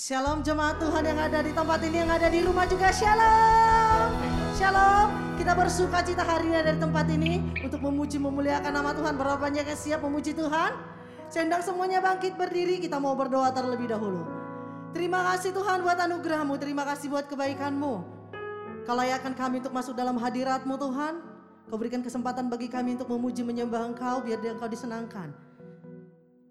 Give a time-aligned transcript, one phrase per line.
[0.00, 4.08] Shalom jemaat Tuhan yang ada di tempat ini, yang ada di rumah juga Shalom.
[4.56, 9.20] Shalom, kita bersuka cita hari ini ada di tempat ini untuk memuji memuliakan nama Tuhan.
[9.20, 10.72] Berapa banyak yang siap memuji Tuhan?
[11.28, 14.24] Sendang semuanya bangkit berdiri, kita mau berdoa terlebih dahulu.
[14.96, 17.94] Terima kasih Tuhan buat anugerahmu, terima kasih buat kebaikanmu.
[18.88, 21.20] Kau layakkan kami untuk masuk dalam hadiratmu Tuhan.
[21.68, 25.49] Kau berikan kesempatan bagi kami untuk memuji menyembah Engkau biar Engkau disenangkan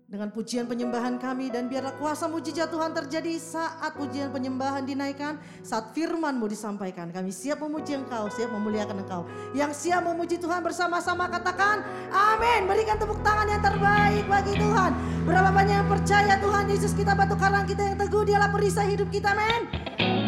[0.10, 5.94] dengan pujian penyembahan kami dan biarlah kuasa mujizat Tuhan terjadi saat pujian penyembahan dinaikkan, saat
[5.94, 7.14] firman-Mu disampaikan.
[7.14, 9.30] Kami siap memuji Engkau, siap memuliakan Engkau.
[9.54, 12.66] Yang siap memuji Tuhan bersama-sama katakan amin.
[12.66, 14.92] Berikan tepuk tangan yang terbaik bagi Tuhan.
[15.30, 19.14] Berapa banyak yang percaya Tuhan Yesus kita batu karang kita yang teguh dialah perisai hidup
[19.14, 19.70] kita men.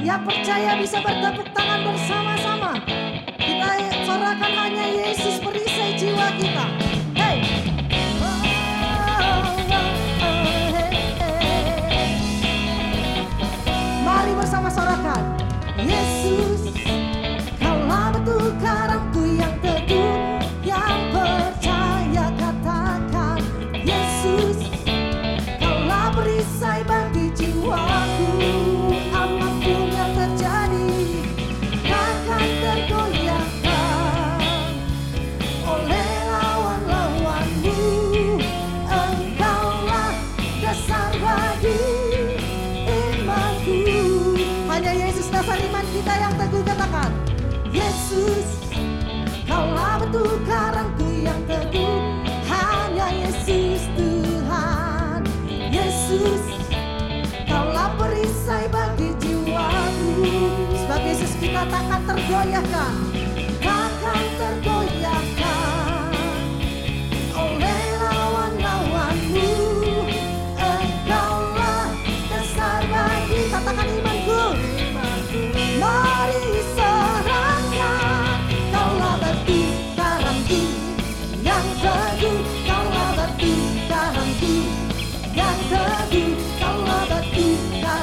[0.06, 2.78] Yang percaya bisa bertepuk tangan bersama-sama.
[3.34, 3.70] Kita
[4.06, 6.81] sorakan hanya Yesus perisai jiwa kita.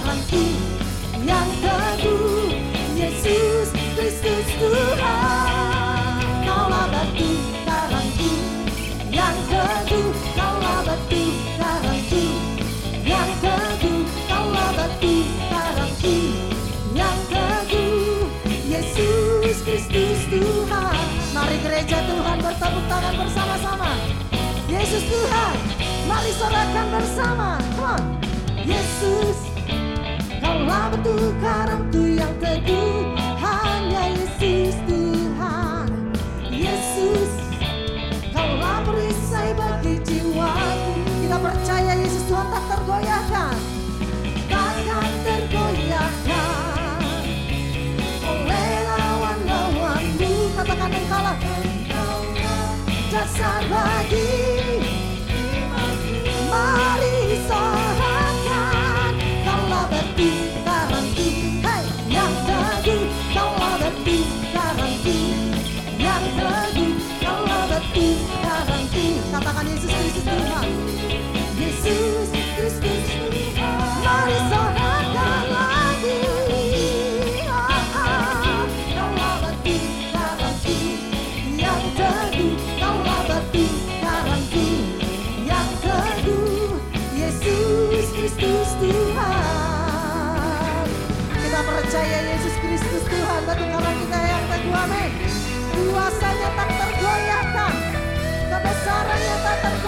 [0.08, 0.44] Karangku
[1.20, 2.48] yang teguh
[2.96, 6.16] Yesus Kristus Tuhan.
[6.48, 7.32] Kaulah batu
[7.69, 8.32] karangku
[9.12, 11.24] yang teguh Kaulah batu
[11.60, 12.24] karangku
[13.04, 14.00] yang teguh
[14.32, 15.14] Kaulah batu
[15.52, 16.16] karangku
[16.96, 18.32] yang teguh
[18.64, 20.96] Yesus Kristus Tuhan.
[21.36, 23.92] Mari gereja Tuhan bertepuk tangan bersama-sama.
[24.72, 25.56] Yesus Tuhan
[26.08, 27.60] Mari sorakan bersama.
[27.76, 28.02] Come on.
[28.64, 29.47] Yesus
[30.68, 33.16] Kaulah batu karangku yang teguh.
[33.40, 35.88] Hanya Yesus Tuhan.
[36.44, 37.32] Yesus
[38.36, 40.92] Kaulah perisai bagi jiwaku.
[41.24, 43.56] Kita percaya Yesus Tuhan tak tergoyahkan.
[44.44, 47.00] Takkan tergoyahkan.
[48.28, 51.36] Oleh lawan-lawanmu Katakan engkaulah
[53.08, 54.67] Dasar bagi
[68.42, 70.88] karangku Katakan Yesus Kristus Tuhan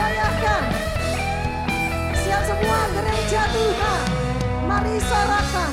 [0.00, 0.64] tak tergoyahkan
[2.24, 4.02] Siap semua gereja Tuhan.
[4.64, 5.72] Mari sorakan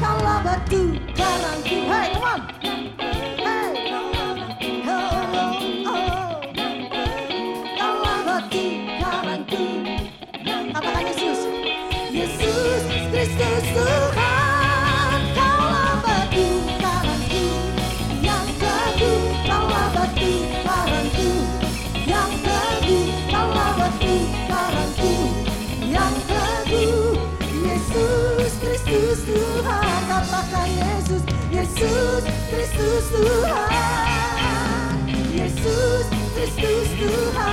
[0.00, 2.95] Kaulah batu karangku Hey come on
[32.16, 33.68] Yesus Kristus Tuhan.
[35.36, 37.44] Yesus Kristus Tuhan.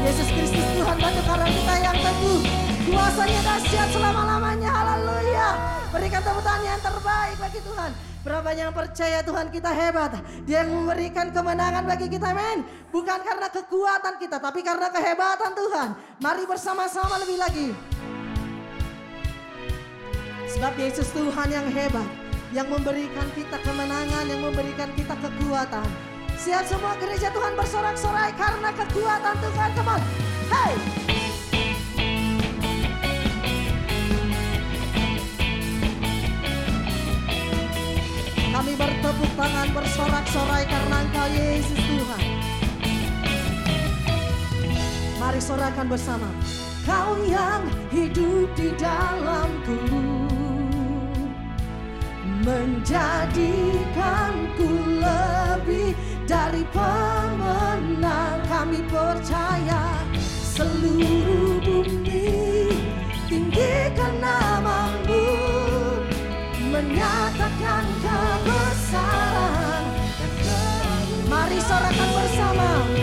[0.00, 2.40] Yesus Kristus Tuhan batu karang kita yang teguh.
[2.88, 4.72] Kuasanya dahsyat selama-lamanya.
[4.72, 5.48] Haleluya.
[5.92, 7.92] Berikan tepuk tangan yang terbaik bagi Tuhan.
[8.24, 10.24] Berapa yang percaya Tuhan kita hebat?
[10.48, 12.64] Dia yang memberikan kemenangan bagi kita men.
[12.88, 15.92] Bukan karena kekuatan kita Tapi karena kehebatan Tuhan.
[16.24, 17.76] Mari bersama-sama lebih lagi.
[20.48, 22.21] Sebab Yesus Tuhan yang hebat,
[22.52, 25.88] yang memberikan kita kemenangan, yang memberikan kita kekuatan.
[26.36, 29.68] Siap semua gereja Tuhan bersorak-sorai karena kekuatan Tuhan.
[29.72, 30.02] Come on.
[30.52, 30.72] Hey!
[38.52, 42.22] Kami bertepuk tangan bersorak-sorai karena Engkau Yesus Tuhan.
[45.16, 46.28] Mari sorakan bersama.
[46.84, 47.64] Kau yang
[47.94, 50.21] hidup di dalamku
[52.42, 54.68] menjadikanku
[54.98, 55.94] lebih
[56.26, 58.42] dari pemenang.
[58.46, 59.82] Kami percaya
[60.28, 62.68] seluruh bumi
[63.26, 65.24] tinggikan namamu
[66.70, 69.84] menyatakan kebesaran.
[71.26, 73.01] Mari sorakan bersama.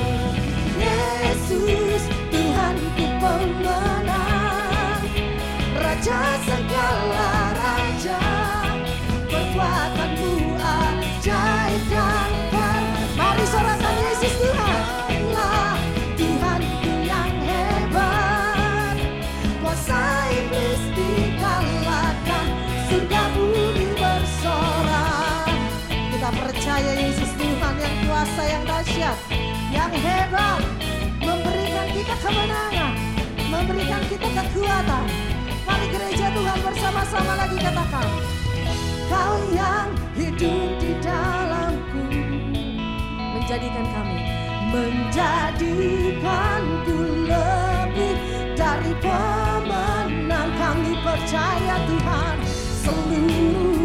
[30.29, 32.93] Memberikan kita kemenangan
[33.49, 35.09] Memberikan kita kekuatan.
[35.65, 38.05] Mari gereja Tuhan bersama-sama lagi katakan
[39.09, 42.05] Kau yang hidup di dalamku
[43.17, 44.21] Menjadikan kami
[44.69, 48.21] Menjadikanku lebih
[48.53, 50.53] dari pemenang.
[50.61, 52.37] Kami percaya Tuhan
[52.85, 53.78] Seluruh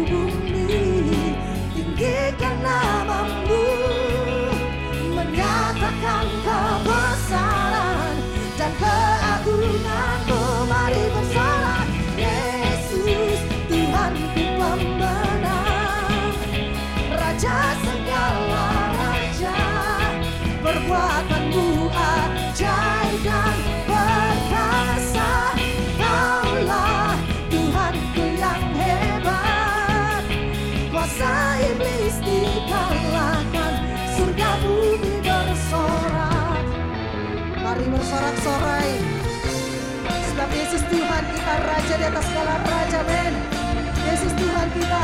[41.63, 43.33] Raja di atas segala Raja men.
[44.05, 45.03] Yesus Tuhan kita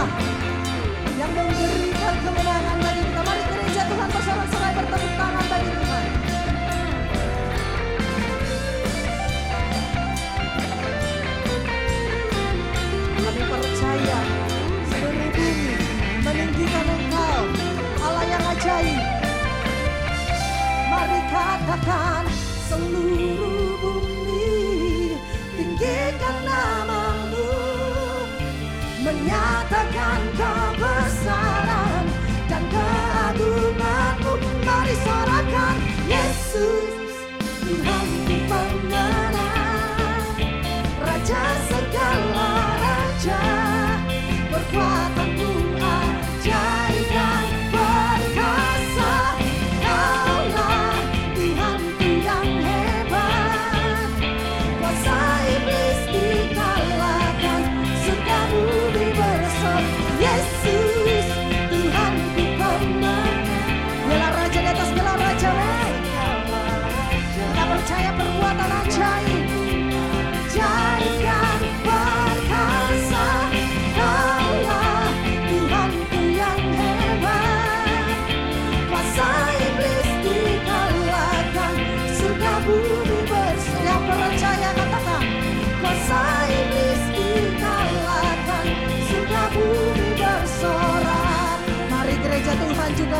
[1.15, 3.10] Yang memberikan kemenangan bagi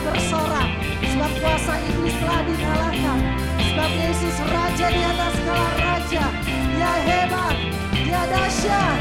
[0.06, 0.70] bersorak.
[1.06, 3.20] Sebab kuasa iblis telah dikalahkan.
[3.62, 6.24] Sebab Yesus Raja di atas segala Raja.
[6.50, 7.56] Dia hebat,
[7.94, 8.98] dia dahsyat.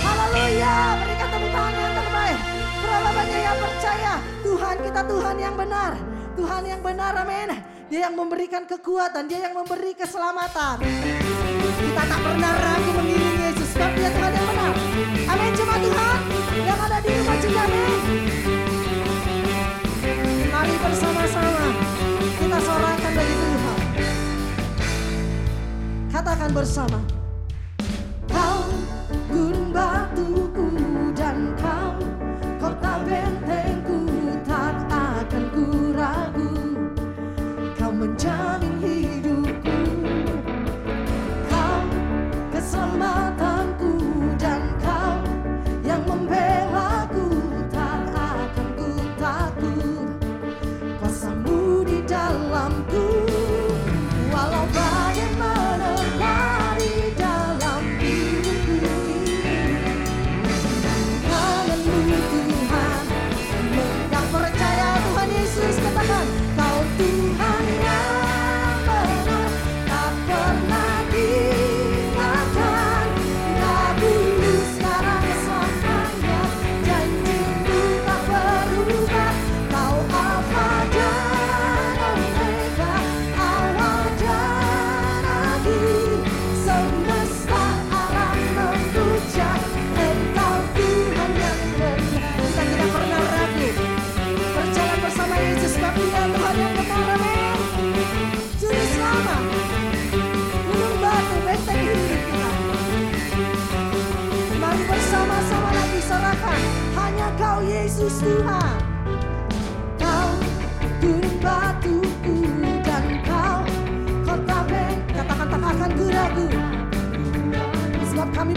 [0.00, 2.38] Haleluya, berikan tepuk tangan yang terbaik.
[2.80, 4.12] Berapa banyak yang percaya?
[4.40, 5.92] Tuhan kita Tuhan yang benar.
[6.34, 7.48] Tuhan yang benar, amin.
[7.90, 10.80] Dia yang memberikan kekuatan, dia yang memberi keselamatan.
[11.80, 14.74] Kita tak pernah ragu mengiringi Yesus Sebab dia Tuhan yang benar.
[15.30, 16.18] Amin, cuma Tuhan
[16.64, 18.29] yang ada di rumah juga, amin
[20.90, 21.66] bersama-sama
[22.34, 23.78] kita sorakan bagi Tuhan.
[26.10, 26.98] Katakan bersama.
[28.26, 28.66] Kau
[29.30, 30.69] gunung batuku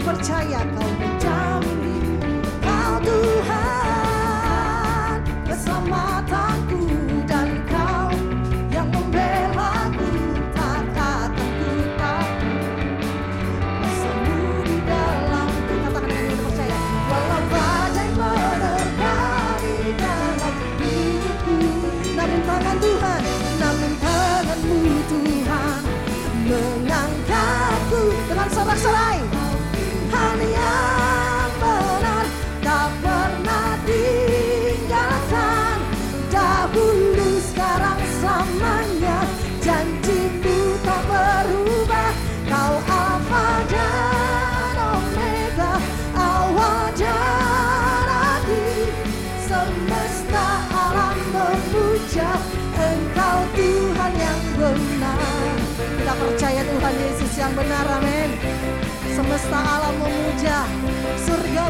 [0.06, 1.03] परछाई आता हूँ।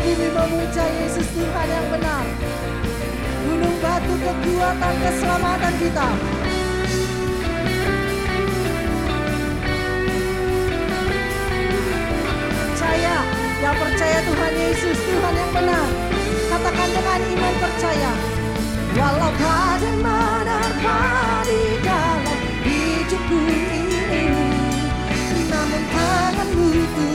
[0.04, 2.24] Bumi memuja Yesus Tuhan yang benar.
[3.44, 6.08] Gunung batu kekuatan keselamatan kita.
[12.52, 13.16] Percaya
[13.64, 15.88] yang percaya Tuhan Yesus Tuhan yang benar.
[16.52, 18.12] Katakan dengan iman percaya.
[18.94, 21.00] Walau badai menerpa
[21.50, 24.22] di dalam hidupku ini
[25.50, 27.13] namun tanganmu Tuhan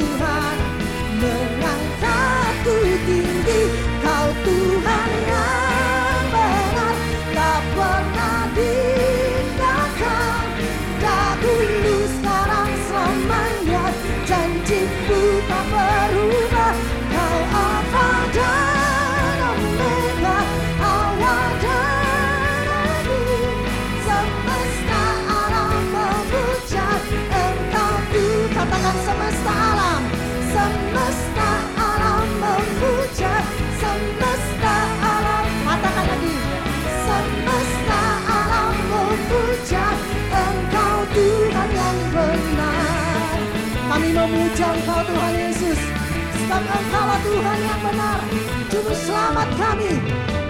[46.60, 48.20] sebab engkaulah Tuhan yang benar
[48.68, 49.92] juru selamat kami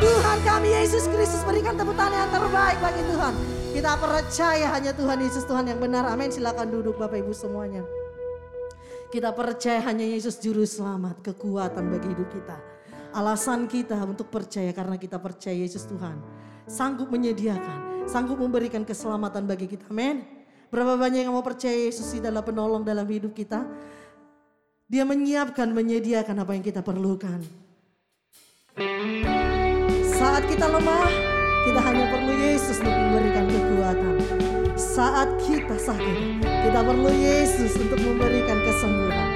[0.02, 3.34] Tuhan kami Yesus Kristus berikan tepuk tangan yang terbaik bagi Tuhan
[3.78, 7.86] kita percaya hanya Tuhan Yesus Tuhan yang benar amin silakan duduk Bapak Ibu semuanya
[9.14, 12.62] kita percaya hanya Yesus juru selamat, kekuatan bagi hidup kita.
[13.10, 16.22] Alasan kita untuk percaya karena kita percaya Yesus Tuhan.
[16.70, 19.90] Sanggup menyediakan, sanggup memberikan keselamatan bagi kita.
[19.90, 20.30] Amin.
[20.70, 23.66] Berapa banyak yang mau percaya Yesus adalah penolong dalam hidup kita.
[24.90, 27.46] Dia menyiapkan, menyediakan apa yang kita perlukan.
[30.02, 31.14] Saat kita lemah,
[31.70, 34.16] kita hanya perlu Yesus untuk memberikan kekuatan.
[34.74, 39.29] Saat kita sakit, kita perlu Yesus untuk memberikan kesembuhan.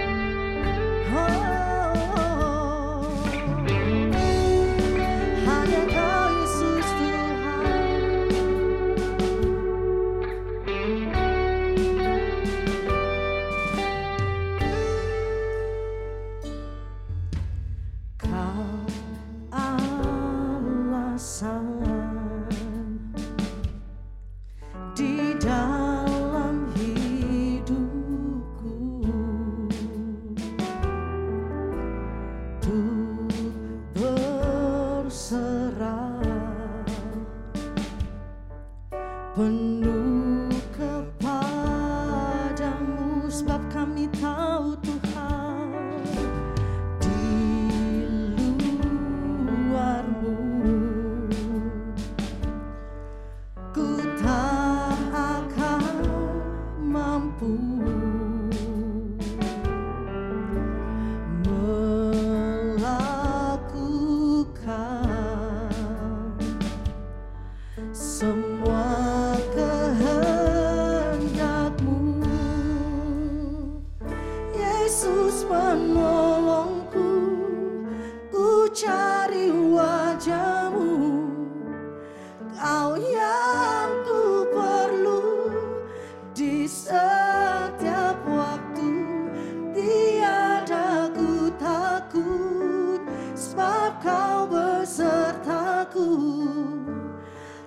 [93.43, 96.15] sebab kau besertaku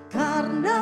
[0.09, 0.81] karena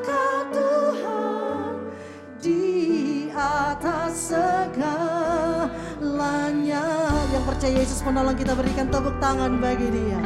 [0.00, 1.92] kau Tuhan
[2.40, 5.60] di atas segalanya.
[7.36, 10.20] Yang percaya Yesus menolong kita berikan tepuk tangan bagi dia.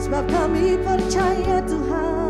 [0.00, 2.29] Sebab kami percaya Tuhan.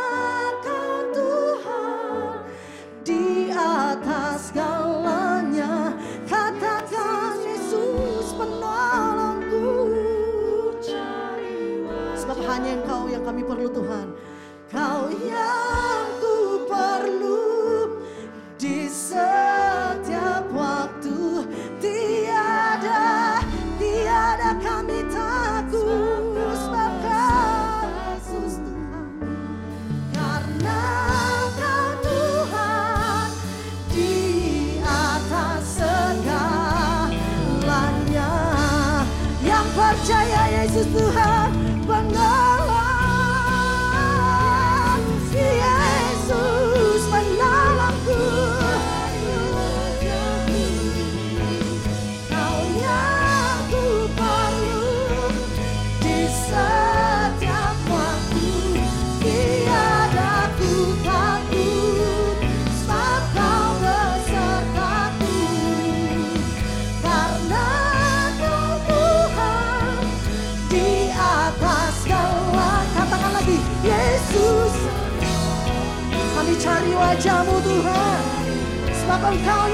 [79.31, 79.70] Thôi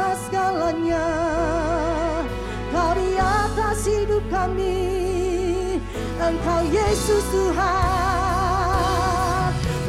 [0.00, 1.04] atas segalanya.
[2.72, 4.96] Kau di atas hidup kami
[6.16, 7.60] Engkau Yesus Tuhan.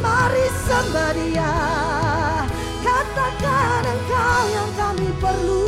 [0.04, 1.56] Mari sembah dia ya,
[2.84, 5.64] Katakan engkau yang kami perlu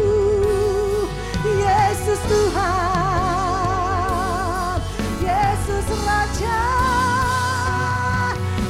[1.47, 2.83] Yesus Tuhan.
[5.23, 6.67] Yesus Raja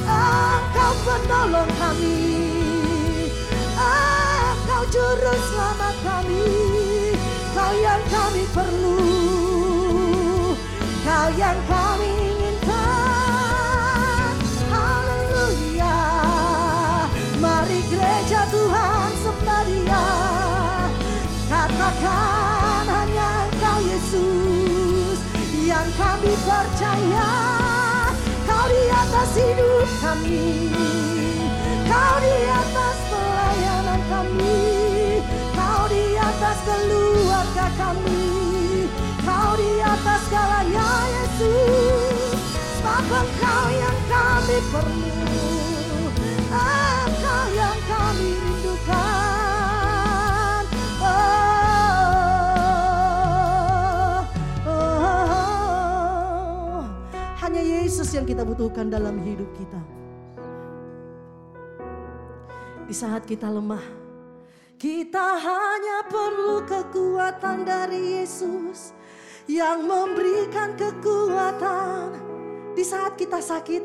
[0.05, 2.32] Engkau penolong kami
[5.13, 6.41] juru selamat kami
[7.53, 8.97] Kau yang kami perlu.
[11.05, 12.73] Kau yang kami inginkan
[14.73, 16.01] Haleluya.
[17.37, 20.05] Mari gereja Tuhan sembah dia.
[21.45, 25.21] Katakan hanya Engkau Yesus
[25.61, 27.29] Yang kami percaya.
[28.49, 30.92] Kau di atas hidup kami.
[36.63, 38.87] Keluarga kami,
[39.23, 42.35] Kau di atas segalanya Yesus.
[42.79, 45.15] Sebab Engkau yang kami perlu,
[46.51, 48.93] Engkau yang kami rindukan.
[50.99, 51.07] Oh,
[54.67, 56.83] oh, oh.
[57.39, 59.79] Hanya Yesus yang kita butuhkan dalam hidup kita.
[62.83, 64.02] Di saat kita lemah,
[64.83, 68.91] kita hanya perlu kekuatan dari Yesus
[69.47, 72.19] yang memberikan kekuatan
[72.75, 73.79] di saat kita sakit.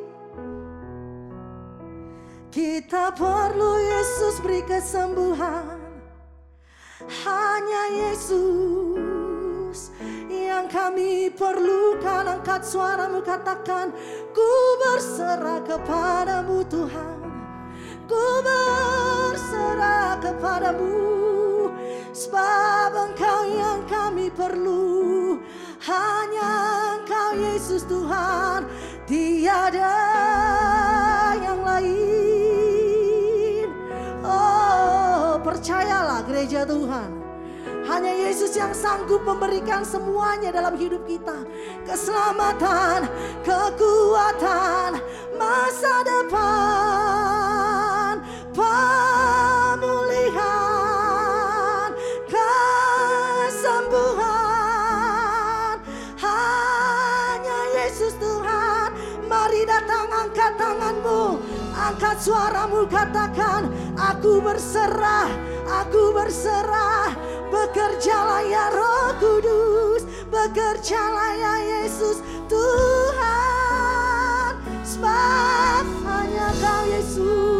[2.51, 5.79] Kita perlu Yesus beri kesembuhan.
[7.07, 9.95] Hanya Yesus
[10.27, 12.27] yang kami perlukan.
[12.27, 13.95] Angkat suaramu katakan,
[14.35, 14.51] ku
[14.83, 17.28] berserah kepadamu Tuhan.
[18.09, 20.97] Ku berserah kepadamu
[22.17, 25.39] Sebab engkau yang kami perlu.
[25.85, 26.51] Hanya
[26.99, 28.67] engkau Yesus Tuhan
[29.09, 29.97] Tiada
[31.41, 31.99] yang lain.
[34.21, 37.09] Oh percayalah gereja Tuhan.
[37.89, 41.41] Hanya Yesus yang sanggup memberikan semuanya dalam hidup kita.
[41.89, 43.09] Keselamatan,
[43.41, 45.01] kekuatan,
[45.41, 47.68] masa depan,
[48.59, 50.35] pemulihan,
[52.27, 54.27] kesembuhan.
[56.19, 58.91] Hanya Yesus Tuhan.
[59.31, 61.39] Mari datang angkat tanganmu.
[61.79, 65.31] Angkat suaramu katakan, aku berserah,
[65.71, 67.15] aku berserah.
[67.49, 74.53] Bekerjalah ya roh kudus, bekerjalah ya Yesus Tuhan.
[74.85, 77.58] Sebab hanya kau Yesus,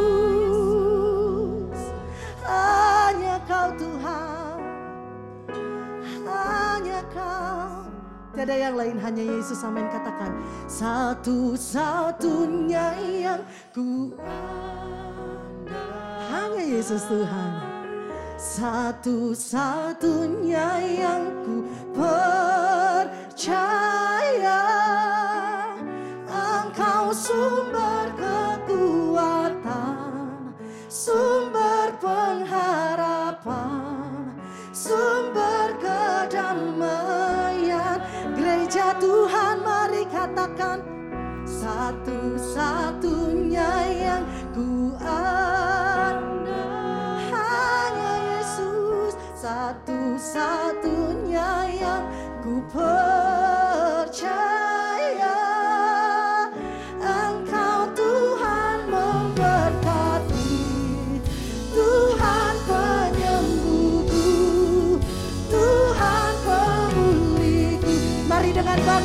[3.59, 4.63] kau Tuhan,
[6.23, 7.91] hanya kau.
[8.31, 9.67] Tiada yang lain hanya Yesus.
[9.67, 9.91] Amin.
[9.91, 10.31] Katakan
[10.71, 13.43] Satu-satunya yang
[13.75, 14.15] ku
[16.31, 17.51] Hanya Yesus Tuhan.
[18.39, 20.71] Satu-satunya
[21.03, 21.67] yang ku
[21.99, 23.11] percaya.
[26.31, 29.99] Engkau sumber kekuatan
[30.87, 33.18] Sumber pengharapan
[34.73, 38.01] Sumber kedamaian.
[38.37, 40.85] Gereja Tuhan mari katakan
[41.49, 46.45] Satu-satunya yang ku andal
[47.33, 52.05] Hanya Yesus Satu-satunya yang
[52.45, 54.58] ku percaya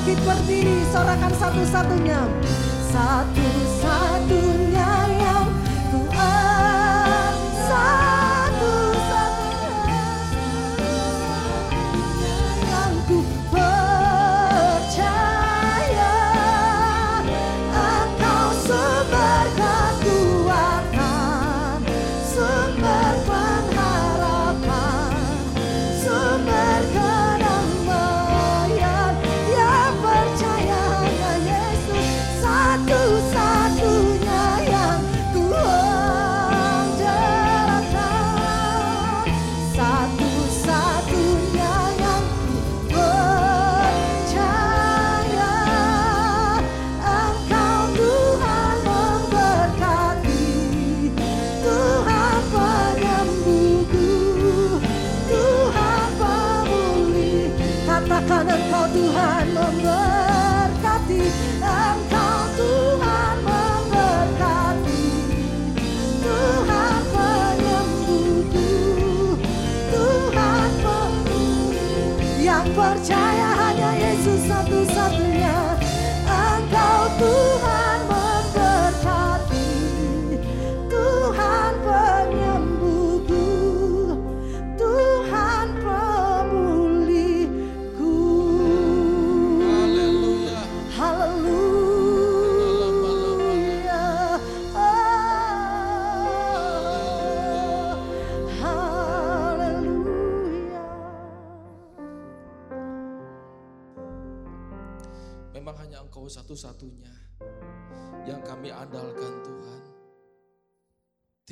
[0.04, 2.20] bangkit berdiri Sorakan satu-satunya.
[2.92, 3.83] Satu-satunya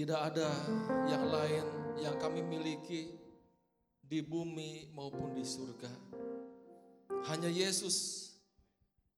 [0.02, 0.50] Tidak ada
[1.06, 1.66] yang lain
[2.02, 3.14] yang kami miliki
[4.02, 5.94] di bumi maupun di surga.
[7.30, 8.26] Hanya Yesus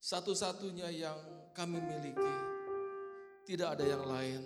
[0.04, 1.16] satu-satunya yang
[1.56, 2.36] kami miliki.
[3.48, 4.44] Tidak ada yang lain.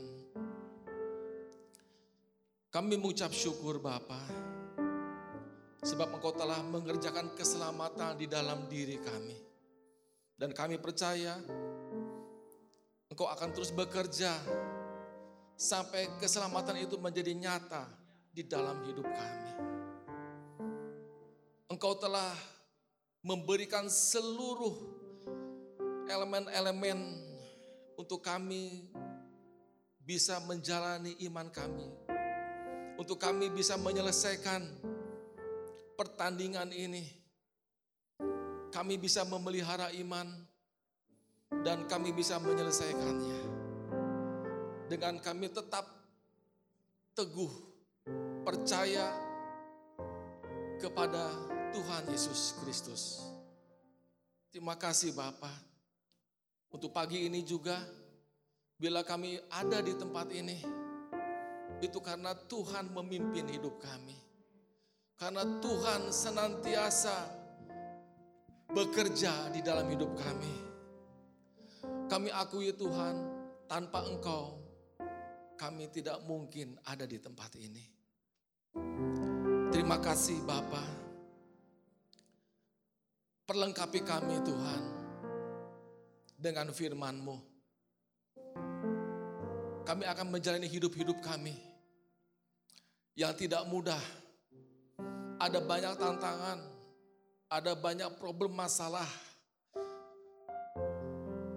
[2.70, 4.22] Kami mengucap syukur Bapa,
[5.82, 9.42] sebab Engkau telah mengerjakan keselamatan di dalam diri kami.
[10.38, 11.34] Dan kami percaya
[13.10, 14.38] Engkau akan terus bekerja
[15.58, 17.90] sampai keselamatan itu menjadi nyata
[18.30, 19.52] di dalam hidup kami.
[21.68, 22.32] Engkau telah
[23.26, 24.78] memberikan seluruh
[26.08, 26.98] elemen-elemen
[28.00, 28.88] untuk kami
[30.00, 32.08] bisa menjalani iman kami
[32.98, 34.66] untuk kami bisa menyelesaikan
[35.94, 37.06] pertandingan ini.
[38.74, 40.28] Kami bisa memelihara iman
[41.64, 43.67] dan kami bisa menyelesaikannya.
[44.88, 45.84] Dengan kami tetap
[47.12, 47.52] teguh
[48.48, 49.12] percaya
[50.80, 51.28] kepada
[51.76, 53.20] Tuhan Yesus Kristus.
[54.48, 55.60] Terima kasih Bapak.
[56.72, 57.76] Untuk pagi ini juga
[58.80, 60.64] bila kami ada di tempat ini
[61.84, 64.16] itu karena Tuhan memimpin hidup kami.
[65.18, 67.18] Karena Tuhan senantiasa
[68.72, 70.56] bekerja di dalam hidup kami.
[72.08, 73.16] Kami akui Tuhan,
[73.68, 74.67] tanpa Engkau
[75.58, 77.84] kami tidak mungkin ada di tempat ini.
[79.74, 80.86] Terima kasih Bapa.
[83.50, 84.84] Perlengkapi kami Tuhan
[86.38, 87.38] dengan firman-Mu.
[89.88, 91.56] Kami akan menjalani hidup-hidup kami
[93.18, 94.00] yang tidak mudah.
[95.38, 96.60] Ada banyak tantangan,
[97.48, 99.08] ada banyak problem masalah,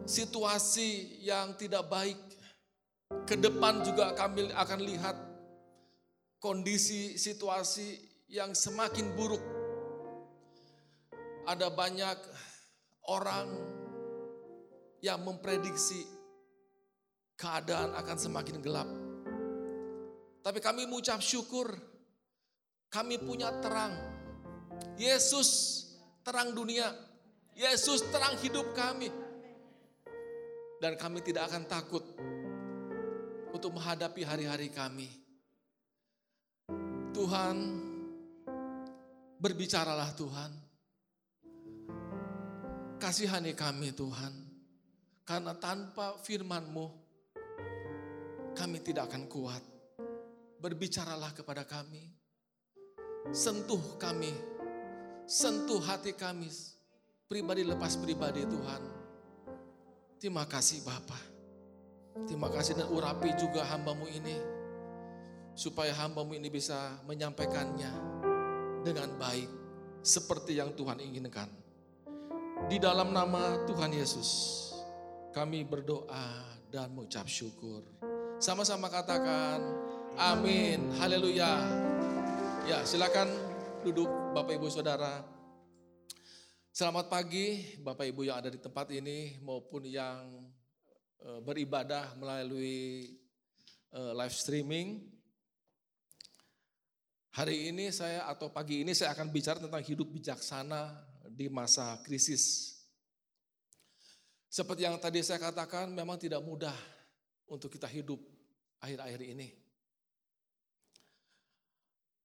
[0.07, 2.19] situasi yang tidak baik.
[3.27, 5.17] Ke depan juga kami akan lihat
[6.39, 7.99] kondisi situasi
[8.31, 9.43] yang semakin buruk.
[11.47, 12.19] Ada banyak
[13.11, 13.49] orang
[15.03, 16.07] yang memprediksi
[17.35, 18.89] keadaan akan semakin gelap
[20.41, 21.69] tapi kami mengucap syukur,
[22.89, 23.93] kami punya terang.
[24.97, 25.49] Yesus
[26.25, 26.89] terang dunia,
[27.53, 29.13] Yesus terang hidup kami.
[30.81, 32.01] Dan kami tidak akan takut
[33.51, 35.11] untuk menghadapi hari-hari kami.
[37.11, 37.57] Tuhan,
[39.39, 40.53] berbicaralah Tuhan.
[43.01, 44.33] Kasihani kami Tuhan.
[45.25, 46.87] Karena tanpa firman-Mu,
[48.55, 49.63] kami tidak akan kuat
[50.61, 52.05] berbicaralah kepada kami.
[53.33, 54.33] Sentuh kami,
[55.25, 56.49] sentuh hati kami,
[57.25, 58.83] pribadi lepas pribadi Tuhan.
[60.21, 61.30] Terima kasih Bapa.
[62.27, 64.37] Terima kasih dan urapi juga hambamu ini.
[65.55, 67.93] Supaya hambamu ini bisa menyampaikannya
[68.83, 69.51] dengan baik.
[70.01, 71.49] Seperti yang Tuhan inginkan.
[72.69, 74.29] Di dalam nama Tuhan Yesus,
[75.33, 77.85] kami berdoa dan mengucap syukur.
[78.41, 79.61] Sama-sama katakan,
[80.17, 80.91] Amin.
[80.99, 81.61] Haleluya.
[82.67, 83.29] Ya, silakan
[83.85, 85.23] duduk Bapak Ibu Saudara.
[86.71, 90.49] Selamat pagi Bapak Ibu yang ada di tempat ini maupun yang
[91.45, 93.13] beribadah melalui
[93.93, 95.05] eh, live streaming.
[97.31, 100.91] Hari ini saya atau pagi ini saya akan bicara tentang hidup bijaksana
[101.31, 102.75] di masa krisis.
[104.51, 106.75] Seperti yang tadi saya katakan memang tidak mudah
[107.47, 108.19] untuk kita hidup
[108.83, 109.55] akhir-akhir ini.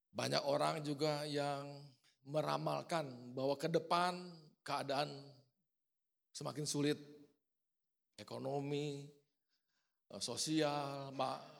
[0.10, 1.86] Banyak orang juga yang
[2.25, 3.05] meramalkan
[3.38, 4.17] bahwa ke depan
[4.65, 5.12] keadaan
[6.34, 7.14] semakin sulit.
[8.15, 9.04] Ekonomi,
[10.12, 11.12] eh, sosial,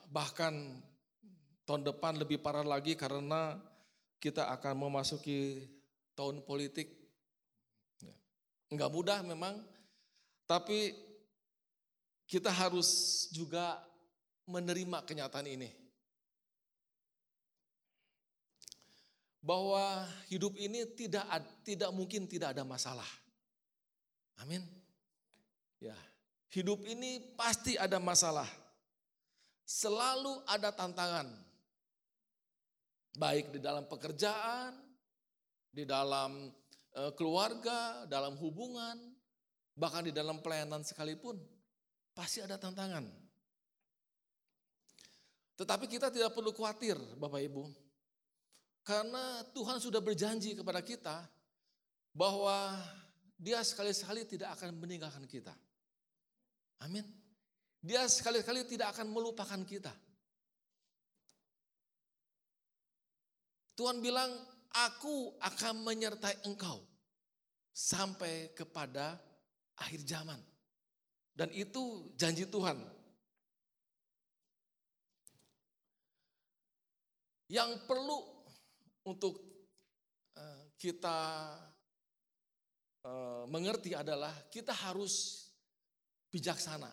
[0.08, 0.80] bahkan
[1.68, 3.60] tahun depan lebih parah lagi karena
[4.22, 5.68] kita akan memasuki
[6.16, 6.88] tahun politik.
[8.00, 8.16] Ya.
[8.72, 9.60] Enggak mudah memang,
[10.48, 10.96] tapi
[12.26, 12.88] kita harus
[13.30, 13.78] juga
[14.48, 15.86] menerima kenyataan ini.
[19.46, 21.22] bahwa hidup ini tidak
[21.62, 23.06] tidak mungkin tidak ada masalah.
[24.42, 24.58] Amin.
[25.78, 25.94] Ya,
[26.50, 28.46] hidup ini pasti ada masalah.
[29.66, 31.26] Selalu ada tantangan.
[33.16, 34.76] Baik di dalam pekerjaan,
[35.72, 36.52] di dalam
[36.92, 38.94] e, keluarga, dalam hubungan,
[39.74, 41.40] bahkan di dalam pelayanan sekalipun
[42.12, 43.08] pasti ada tantangan.
[45.56, 47.64] Tetapi kita tidak perlu khawatir, Bapak Ibu.
[48.84, 51.24] Karena Tuhan sudah berjanji kepada kita
[52.12, 52.76] bahwa
[53.34, 55.52] dia sekali-sekali tidak akan meninggalkan kita.
[56.84, 57.06] Amin.
[57.80, 59.94] Dia sekali-kali tidak akan melupakan kita.
[63.76, 64.32] Tuhan bilang,
[64.72, 66.80] aku akan menyertai engkau
[67.70, 69.20] sampai kepada
[69.76, 70.40] akhir zaman.
[71.36, 72.80] Dan itu janji Tuhan.
[77.52, 78.18] Yang perlu
[79.06, 79.38] untuk
[80.34, 81.18] eh, kita
[83.04, 85.45] eh, mengerti adalah kita harus
[86.30, 86.90] bijaksana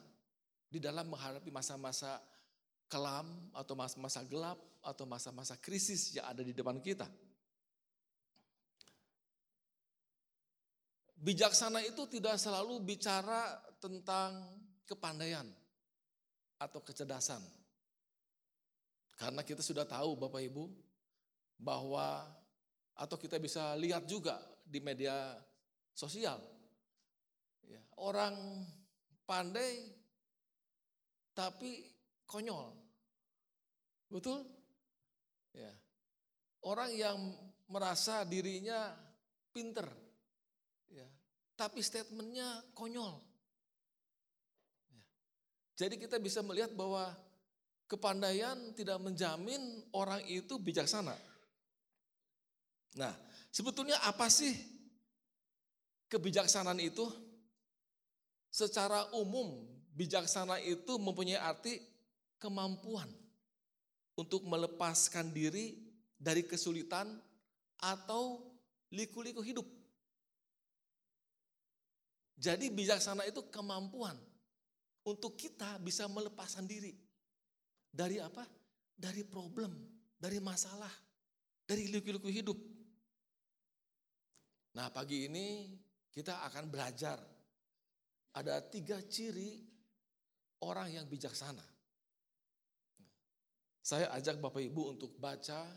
[0.70, 2.18] di dalam menghadapi masa-masa
[2.90, 7.10] kelam atau masa-masa gelap atau masa-masa krisis yang ada di depan kita.
[11.24, 14.44] Bijaksana itu tidak selalu bicara tentang
[14.84, 15.48] kepandaian
[16.60, 17.40] atau kecerdasan.
[19.16, 20.68] Karena kita sudah tahu Bapak Ibu
[21.64, 22.28] bahwa
[22.94, 24.36] atau kita bisa lihat juga
[24.68, 25.40] di media
[25.96, 26.44] sosial.
[27.64, 28.68] Ya, orang
[29.24, 29.90] pandai
[31.34, 31.84] tapi
[32.30, 32.72] konyol.
[34.12, 34.46] Betul?
[35.54, 35.72] Ya.
[36.64, 37.18] Orang yang
[37.68, 38.94] merasa dirinya
[39.52, 40.04] pinter
[41.54, 43.14] tapi statementnya konyol.
[44.90, 45.04] Ya.
[45.86, 47.14] Jadi kita bisa melihat bahwa
[47.86, 49.62] kepandaian tidak menjamin
[49.94, 51.14] orang itu bijaksana.
[52.98, 53.14] Nah,
[53.54, 54.54] sebetulnya apa sih
[56.10, 57.06] kebijaksanaan itu?
[58.54, 59.66] Secara umum,
[59.98, 61.82] bijaksana itu mempunyai arti
[62.38, 63.10] kemampuan
[64.14, 65.74] untuk melepaskan diri
[66.14, 67.10] dari kesulitan
[67.82, 68.46] atau
[68.94, 69.66] liku-liku hidup.
[72.38, 74.14] Jadi bijaksana itu kemampuan
[75.02, 76.94] untuk kita bisa melepaskan diri
[77.90, 78.46] dari apa?
[78.94, 79.74] Dari problem,
[80.14, 80.94] dari masalah,
[81.66, 82.60] dari liku-liku hidup.
[84.78, 85.74] Nah pagi ini
[86.14, 87.33] kita akan belajar
[88.34, 89.62] ada tiga ciri
[90.66, 91.62] orang yang bijaksana.
[93.84, 95.68] Saya ajak Bapak Ibu untuk baca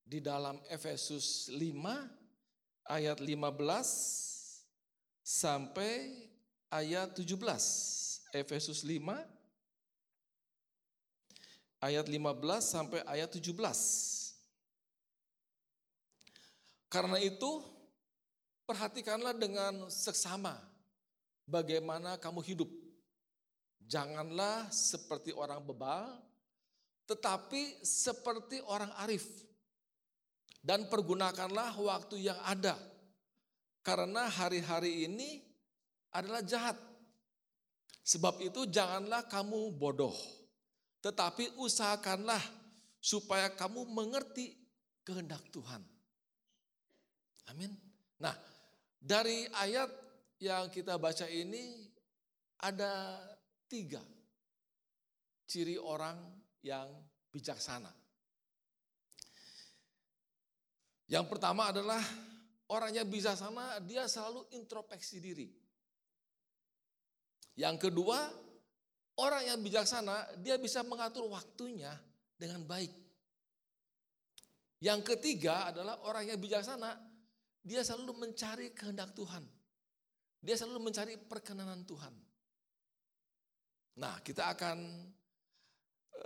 [0.00, 1.60] di dalam Efesus 5
[2.88, 3.28] ayat 15
[5.20, 5.92] sampai
[6.72, 7.28] ayat 17.
[8.32, 9.04] Efesus 5
[11.82, 13.52] ayat 15 sampai ayat 17.
[16.88, 17.60] Karena itu
[18.64, 20.71] perhatikanlah dengan seksama
[21.46, 22.70] bagaimana kamu hidup.
[23.82, 26.16] Janganlah seperti orang bebal,
[27.06, 29.26] tetapi seperti orang arif.
[30.62, 32.78] Dan pergunakanlah waktu yang ada
[33.82, 35.42] karena hari-hari ini
[36.14, 36.78] adalah jahat.
[38.02, 40.14] Sebab itu janganlah kamu bodoh.
[41.02, 42.38] Tetapi usahakanlah
[43.02, 44.54] supaya kamu mengerti
[45.02, 45.82] kehendak Tuhan.
[47.50, 47.74] Amin.
[48.22, 48.34] Nah,
[49.02, 49.90] dari ayat
[50.42, 51.86] yang kita baca ini
[52.66, 53.22] ada
[53.70, 54.02] tiga
[55.46, 56.18] ciri orang
[56.66, 56.90] yang
[57.30, 57.94] bijaksana.
[61.06, 62.02] Yang pertama adalah
[62.72, 65.44] Orang yang bijaksana dia selalu introspeksi diri.
[67.60, 68.32] Yang kedua,
[69.20, 71.92] orang yang bijaksana dia bisa mengatur waktunya
[72.32, 72.88] dengan baik.
[74.80, 76.96] Yang ketiga adalah orang yang bijaksana
[77.60, 79.44] dia selalu mencari kehendak Tuhan.
[80.42, 82.10] Dia selalu mencari perkenanan Tuhan.
[84.02, 84.78] Nah, kita akan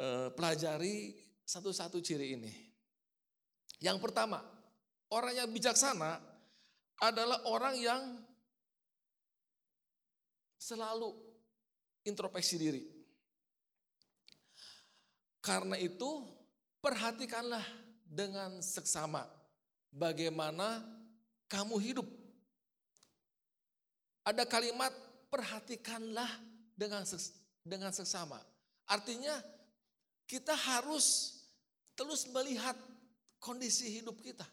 [0.00, 1.12] uh, pelajari
[1.44, 2.52] satu-satu ciri ini.
[3.84, 4.40] Yang pertama,
[5.12, 6.16] orang yang bijaksana
[7.04, 8.02] adalah orang yang
[10.56, 11.12] selalu
[12.08, 12.82] introspeksi diri.
[15.44, 16.24] Karena itu,
[16.80, 17.62] perhatikanlah
[18.06, 19.28] dengan seksama
[19.92, 20.82] bagaimana
[21.50, 22.08] kamu hidup.
[24.26, 24.90] Ada kalimat
[25.30, 26.26] perhatikanlah
[26.74, 27.06] dengan
[27.62, 28.42] dengan seksama.
[28.90, 29.38] Artinya
[30.26, 31.38] kita harus
[31.94, 32.74] terus melihat
[33.38, 34.44] kondisi hidup kita.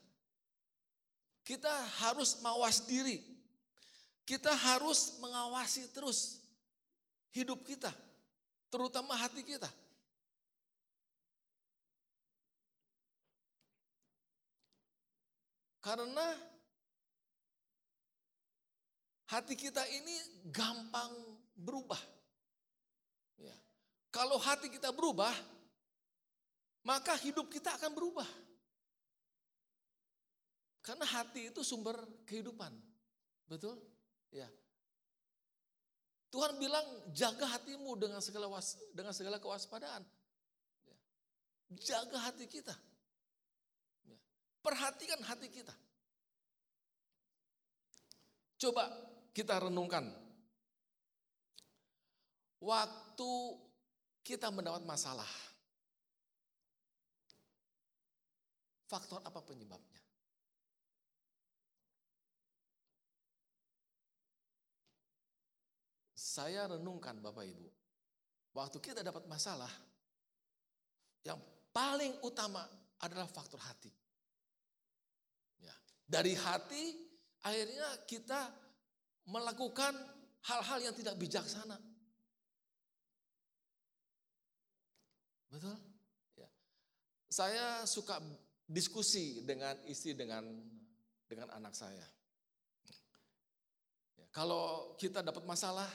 [1.42, 1.74] Kita
[2.06, 3.20] harus mawas diri.
[4.24, 6.40] Kita harus mengawasi terus
[7.36, 7.92] hidup kita,
[8.72, 9.68] terutama hati kita.
[15.84, 16.53] Karena
[19.34, 21.10] hati kita ini gampang
[21.58, 21.98] berubah.
[23.42, 23.58] Ya.
[24.14, 25.34] Kalau hati kita berubah,
[26.86, 28.30] maka hidup kita akan berubah.
[30.86, 31.98] Karena hati itu sumber
[32.30, 32.70] kehidupan.
[33.50, 33.82] Betul?
[34.30, 34.46] Ya.
[36.30, 40.06] Tuhan bilang jaga hatimu dengan segala was, dengan segala kewaspadaan.
[40.86, 40.98] Ya.
[41.82, 42.76] Jaga hati kita.
[44.06, 44.20] Ya.
[44.62, 45.74] Perhatikan hati kita.
[48.60, 50.14] Coba kita renungkan.
[52.64, 53.34] Waktu
[54.24, 55.28] kita mendapat masalah.
[58.88, 60.00] Faktor apa penyebabnya?
[66.14, 67.68] Saya renungkan Bapak Ibu.
[68.54, 69.70] Waktu kita dapat masalah,
[71.26, 71.42] yang
[71.74, 72.62] paling utama
[73.02, 73.90] adalah faktor hati.
[75.58, 75.74] Ya,
[76.06, 76.96] dari hati
[77.42, 78.63] akhirnya kita
[79.30, 79.94] melakukan
[80.44, 81.80] hal-hal yang tidak bijaksana.
[85.54, 85.78] Betul?
[86.36, 86.50] Ya.
[87.30, 88.18] Saya suka
[88.66, 90.44] diskusi dengan istri dengan
[91.30, 92.08] dengan anak saya.
[94.18, 95.88] Ya, kalau kita dapat masalah,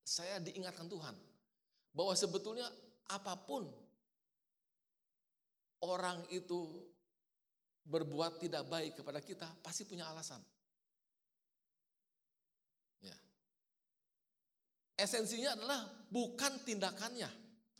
[0.00, 1.14] saya diingatkan Tuhan
[1.94, 2.66] bahwa sebetulnya
[3.10, 3.66] apa pun
[5.82, 6.90] orang itu
[7.86, 10.38] berbuat tidak baik kepada kita, pasti punya alasan.
[13.00, 13.16] Ya.
[15.00, 15.80] Esensinya adalah
[16.12, 17.30] bukan tindakannya,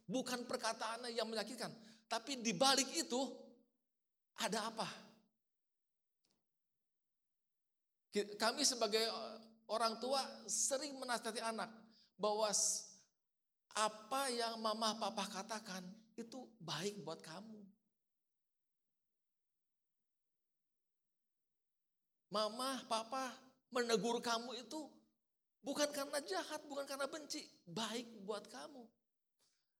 [0.09, 1.69] bukan perkataannya yang menyakitkan,
[2.09, 3.21] tapi di balik itu
[4.41, 4.89] ada apa?
[8.41, 9.05] Kami sebagai
[9.69, 11.71] orang tua sering menasihati anak
[12.17, 12.51] bahwa
[13.77, 15.85] apa yang mama papa katakan
[16.19, 17.61] itu baik buat kamu.
[22.31, 23.35] Mama, papa
[23.75, 24.87] menegur kamu itu
[25.65, 28.85] bukan karena jahat, bukan karena benci, baik buat kamu.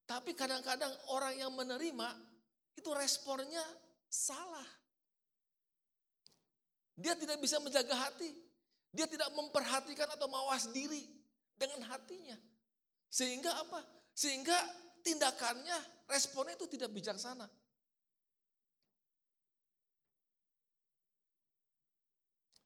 [0.05, 2.09] Tapi kadang-kadang orang yang menerima
[2.75, 3.63] itu responnya
[4.11, 4.67] salah.
[6.99, 8.29] Dia tidak bisa menjaga hati.
[8.91, 11.07] Dia tidak memperhatikan atau mawas diri
[11.55, 12.35] dengan hatinya.
[13.07, 13.79] Sehingga apa?
[14.11, 14.55] Sehingga
[14.99, 17.47] tindakannya, responnya itu tidak bijaksana.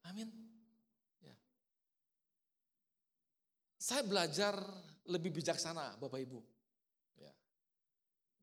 [0.09, 0.29] Amin.
[1.21, 1.35] Ya.
[3.85, 4.57] Saya belajar
[5.05, 6.41] lebih bijaksana Bapak Ibu.
[7.21, 7.29] Ya.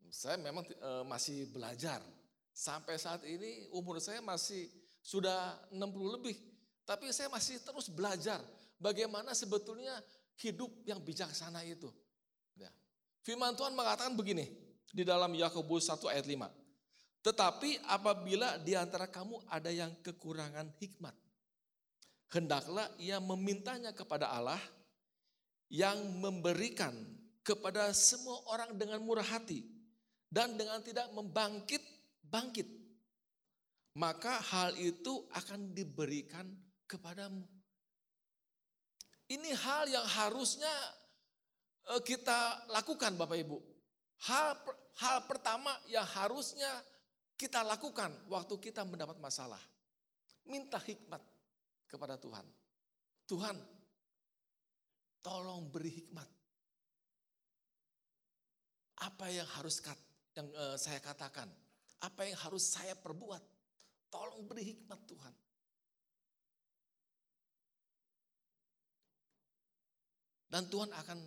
[0.07, 1.99] Saya memang e, masih belajar.
[2.55, 4.71] Sampai saat ini umur saya masih
[5.03, 6.39] sudah 60 lebih.
[6.87, 8.39] Tapi saya masih terus belajar
[8.79, 9.99] bagaimana sebetulnya
[10.39, 11.91] hidup yang bijaksana itu.
[12.55, 12.71] Ya.
[13.27, 14.47] Firman Tuhan mengatakan begini
[14.95, 16.39] di dalam Yakobus 1 ayat 5.
[17.27, 21.19] Tetapi apabila di antara kamu ada yang kekurangan hikmat,
[22.31, 24.63] hendaklah ia memintanya kepada Allah
[25.73, 26.93] yang memberikan
[27.41, 29.65] kepada semua orang dengan murah hati
[30.29, 32.69] dan dengan tidak membangkit-bangkit.
[33.97, 36.49] Maka hal itu akan diberikan
[36.85, 37.45] kepadamu.
[39.33, 40.73] Ini hal yang harusnya
[41.93, 43.57] eh, kita lakukan Bapak Ibu.
[44.29, 44.61] Hal
[45.01, 46.69] hal pertama yang harusnya
[47.37, 49.61] kita lakukan waktu kita mendapat masalah.
[50.49, 51.21] Minta hikmat
[51.89, 52.45] kepada Tuhan.
[53.29, 53.57] Tuhan,
[55.23, 56.29] tolong beri hikmat.
[59.03, 59.79] Apa yang harus
[60.35, 61.49] yang eh, saya katakan?
[62.03, 63.43] Apa yang harus saya perbuat?
[64.11, 65.35] Tolong beri hikmat Tuhan.
[70.53, 71.19] Dan Tuhan akan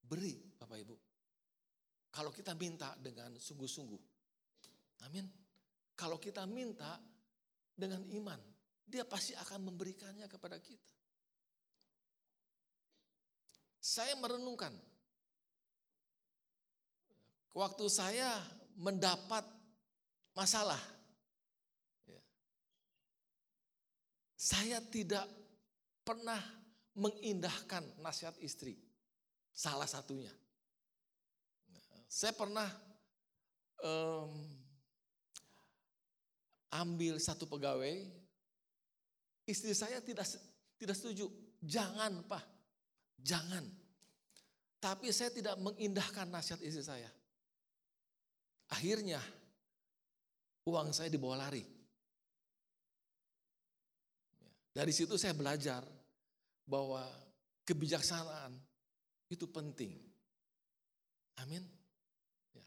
[0.00, 0.96] beri Bapak Ibu.
[2.08, 4.02] Kalau kita minta dengan sungguh-sungguh.
[5.04, 5.28] Amin.
[5.92, 6.96] Kalau kita minta
[7.72, 8.40] dengan iman,
[8.84, 10.91] dia pasti akan memberikannya kepada kita.
[13.82, 14.70] Saya merenungkan.
[17.50, 18.38] Waktu saya
[18.78, 19.42] mendapat
[20.38, 20.78] masalah.
[22.06, 22.22] Ya,
[24.38, 25.26] saya tidak
[26.06, 26.38] pernah
[26.94, 28.78] mengindahkan nasihat istri.
[29.52, 30.30] Salah satunya.
[32.06, 32.70] Saya pernah
[33.82, 34.32] um,
[36.72, 38.08] ambil satu pegawai,
[39.44, 40.24] istri saya tidak
[40.80, 41.28] tidak setuju.
[41.60, 42.42] Jangan pak,
[43.22, 43.64] jangan.
[44.82, 47.06] Tapi saya tidak mengindahkan nasihat istri saya.
[48.74, 49.22] Akhirnya
[50.66, 51.62] uang saya dibawa lari.
[54.72, 55.84] Dari situ saya belajar
[56.66, 57.04] bahwa
[57.62, 58.56] kebijaksanaan
[59.28, 59.92] itu penting.
[61.44, 61.62] Amin.
[62.56, 62.64] Ya.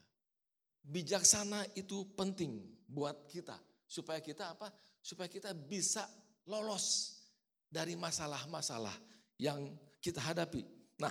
[0.86, 3.58] Bijaksana itu penting buat kita
[3.90, 4.70] supaya kita apa?
[5.02, 6.06] Supaya kita bisa
[6.46, 7.18] lolos
[7.66, 8.94] dari masalah-masalah
[9.42, 9.74] yang
[10.06, 10.62] kita hadapi.
[11.02, 11.10] Nah,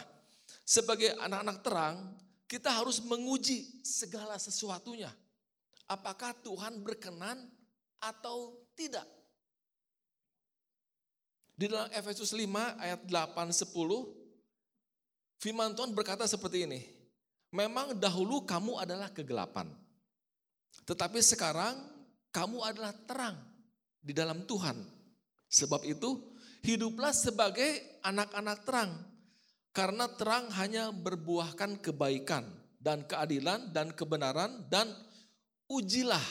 [0.62, 1.96] sebagai anak-anak terang,
[2.46, 5.10] kita harus menguji segala sesuatunya.
[5.90, 7.50] Apakah Tuhan berkenan
[7.98, 9.02] atau tidak?
[11.58, 12.46] Di dalam Efesus 5
[12.78, 13.74] ayat 8 10
[15.42, 16.86] firman Tuhan berkata seperti ini.
[17.54, 19.70] Memang dahulu kamu adalah kegelapan.
[20.82, 21.78] Tetapi sekarang
[22.34, 23.38] kamu adalah terang
[24.02, 24.74] di dalam Tuhan.
[25.46, 26.33] Sebab itu
[26.64, 28.92] hiduplah sebagai anak-anak terang.
[29.74, 32.46] Karena terang hanya berbuahkan kebaikan
[32.78, 34.86] dan keadilan dan kebenaran dan
[35.66, 36.22] ujilah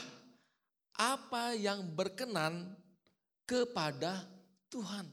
[0.95, 2.71] apa yang berkenan
[3.43, 4.23] kepada
[4.71, 5.05] Tuhan.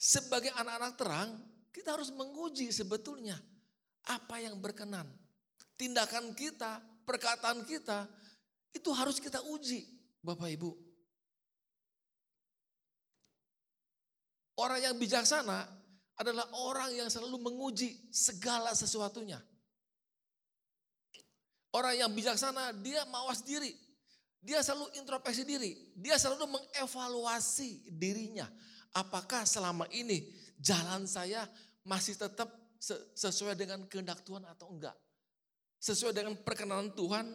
[0.00, 1.30] Sebagai anak-anak terang,
[1.68, 3.36] kita harus menguji sebetulnya
[4.08, 5.04] apa yang berkenan.
[5.76, 8.08] Tindakan kita, perkataan kita,
[8.72, 9.84] itu harus kita uji,
[10.24, 10.83] Bapak Ibu.
[14.54, 15.66] Orang yang bijaksana
[16.14, 19.42] adalah orang yang selalu menguji segala sesuatunya.
[21.74, 23.74] Orang yang bijaksana dia mawas diri.
[24.38, 25.74] Dia selalu introspeksi diri.
[25.98, 28.46] Dia selalu mengevaluasi dirinya.
[28.94, 30.30] Apakah selama ini
[30.62, 31.42] jalan saya
[31.82, 32.46] masih tetap
[33.18, 34.94] sesuai dengan kehendak Tuhan atau enggak?
[35.82, 37.26] Sesuai dengan perkenanan Tuhan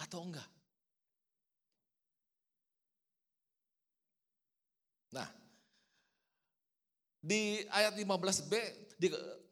[0.00, 0.48] atau enggak?
[5.12, 5.28] Nah,
[7.24, 8.52] di ayat 15b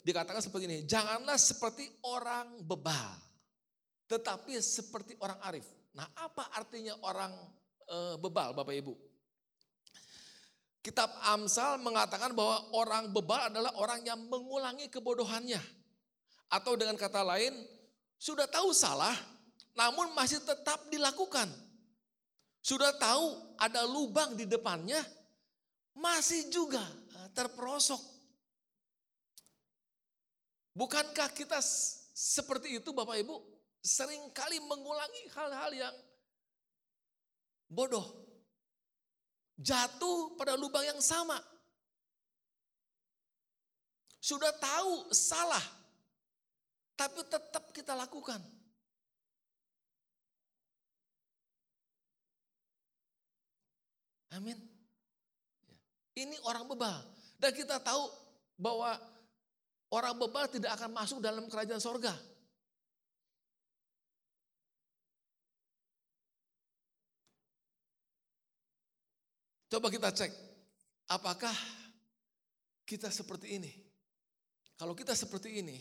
[0.04, 3.16] dikatakan seperti ini, janganlah seperti orang bebal,
[4.12, 5.64] tetapi seperti orang arif.
[5.96, 7.32] Nah apa artinya orang
[7.88, 8.94] e, bebal Bapak Ibu?
[10.84, 15.62] Kitab Amsal mengatakan bahwa orang bebal adalah orang yang mengulangi kebodohannya.
[16.52, 17.56] Atau dengan kata lain,
[18.20, 19.16] sudah tahu salah,
[19.72, 21.48] namun masih tetap dilakukan.
[22.60, 25.00] Sudah tahu ada lubang di depannya,
[25.96, 26.82] masih juga
[27.34, 28.00] terperosok.
[30.72, 31.60] Bukankah kita
[32.16, 33.36] seperti itu Bapak Ibu?
[33.82, 35.96] Seringkali mengulangi hal-hal yang
[37.68, 38.04] bodoh.
[39.60, 41.36] Jatuh pada lubang yang sama.
[44.22, 45.60] Sudah tahu salah,
[46.94, 48.38] tapi tetap kita lakukan.
[54.32, 54.56] Amin.
[56.16, 57.11] Ini orang bebal.
[57.43, 58.07] Dan kita tahu
[58.55, 58.95] bahwa
[59.90, 62.14] orang bebal tidak akan masuk dalam kerajaan sorga.
[69.66, 70.30] Coba kita cek,
[71.11, 71.57] apakah
[72.86, 73.72] kita seperti ini?
[74.78, 75.80] Kalau kita seperti ini,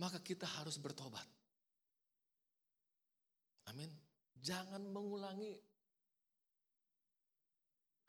[0.00, 1.26] maka kita harus bertobat.
[3.68, 3.90] Amin.
[4.40, 5.58] Jangan mengulangi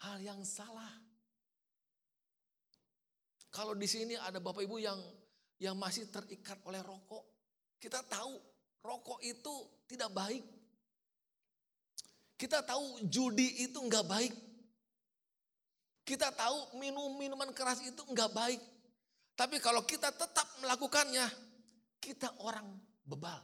[0.06, 1.09] hal yang salah.
[3.50, 5.00] Kalau di sini ada Bapak Ibu yang
[5.60, 7.26] yang masih terikat oleh rokok,
[7.82, 8.38] kita tahu
[8.86, 9.54] rokok itu
[9.90, 10.46] tidak baik.
[12.40, 14.34] Kita tahu judi itu enggak baik.
[16.08, 18.62] Kita tahu minum minuman keras itu enggak baik.
[19.36, 21.28] Tapi kalau kita tetap melakukannya,
[22.00, 22.66] kita orang
[23.04, 23.44] bebal.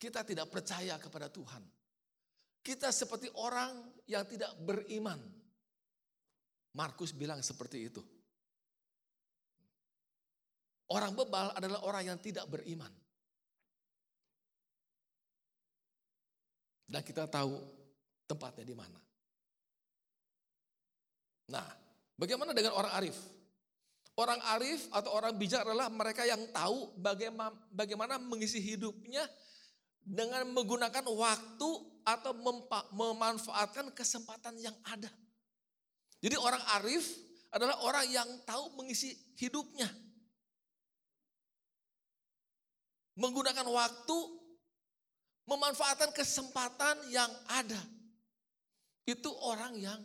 [0.00, 1.62] Kita tidak percaya kepada Tuhan.
[2.62, 5.18] Kita seperti orang yang tidak beriman.
[6.78, 8.02] Markus bilang seperti itu.
[10.94, 12.90] Orang bebal adalah orang yang tidak beriman.
[16.86, 17.56] Dan kita tahu
[18.28, 19.00] tempatnya di mana.
[21.50, 21.66] Nah,
[22.14, 23.16] bagaimana dengan orang arif?
[24.12, 29.24] Orang arif atau orang bijak adalah mereka yang tahu bagaimana, bagaimana mengisi hidupnya
[30.02, 31.70] dengan menggunakan waktu
[32.02, 32.32] atau
[32.90, 35.10] memanfaatkan kesempatan yang ada.
[36.22, 37.06] Jadi orang arif
[37.50, 39.86] adalah orang yang tahu mengisi hidupnya.
[43.18, 44.18] Menggunakan waktu,
[45.46, 47.78] memanfaatkan kesempatan yang ada.
[49.04, 50.00] Itu orang yang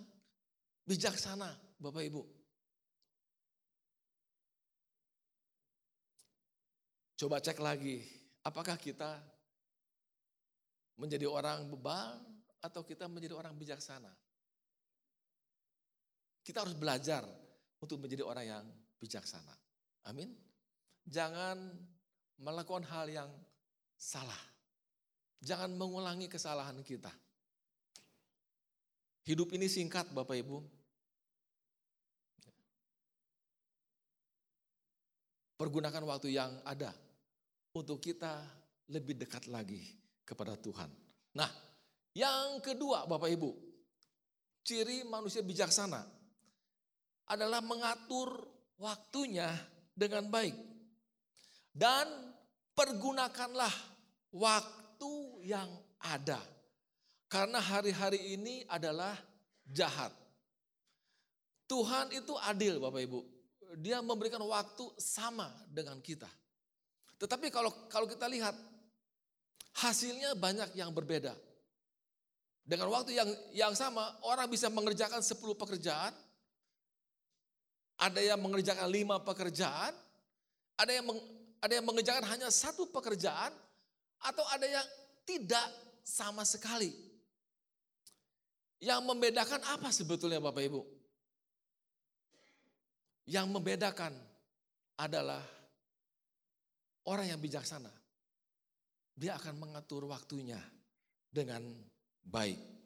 [0.84, 2.22] bijaksana, Bapak Ibu.
[7.18, 8.06] Coba cek lagi,
[8.46, 9.37] apakah kita
[10.98, 12.18] menjadi orang bebal
[12.62, 14.10] atau kita menjadi orang bijaksana.
[16.42, 17.22] Kita harus belajar
[17.78, 18.66] untuk menjadi orang yang
[18.98, 19.54] bijaksana.
[20.10, 20.34] Amin.
[21.06, 21.70] Jangan
[22.42, 23.30] melakukan hal yang
[23.94, 24.42] salah.
[25.38, 27.14] Jangan mengulangi kesalahan kita.
[29.28, 30.58] Hidup ini singkat Bapak Ibu.
[35.58, 36.94] Pergunakan waktu yang ada
[37.74, 38.46] untuk kita
[38.88, 40.92] lebih dekat lagi kepada Tuhan.
[41.40, 41.48] Nah,
[42.12, 43.52] yang kedua Bapak Ibu,
[44.68, 46.04] ciri manusia bijaksana
[47.32, 48.44] adalah mengatur
[48.76, 49.48] waktunya
[49.96, 50.56] dengan baik.
[51.72, 52.10] Dan
[52.76, 53.72] pergunakanlah
[54.36, 55.14] waktu
[55.48, 55.70] yang
[56.04, 56.42] ada.
[57.32, 59.14] Karena hari-hari ini adalah
[59.68, 60.12] jahat.
[61.68, 63.20] Tuhan itu adil Bapak Ibu.
[63.78, 66.32] Dia memberikan waktu sama dengan kita.
[67.20, 68.56] Tetapi kalau kalau kita lihat
[69.78, 71.38] hasilnya banyak yang berbeda.
[72.68, 76.12] Dengan waktu yang yang sama, orang bisa mengerjakan 10 pekerjaan,
[77.98, 79.96] ada yang mengerjakan lima pekerjaan,
[80.76, 81.22] ada yang meng,
[81.64, 83.56] ada yang mengerjakan hanya satu pekerjaan,
[84.20, 84.86] atau ada yang
[85.24, 85.64] tidak
[86.04, 86.92] sama sekali.
[88.78, 90.82] Yang membedakan apa sebetulnya Bapak Ibu?
[93.26, 94.14] Yang membedakan
[95.02, 95.42] adalah
[97.10, 97.97] orang yang bijaksana.
[99.18, 100.62] Dia akan mengatur waktunya
[101.34, 101.66] dengan
[102.22, 102.78] baik.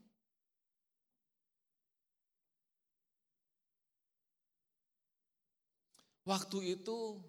[6.23, 7.19] Waktu itu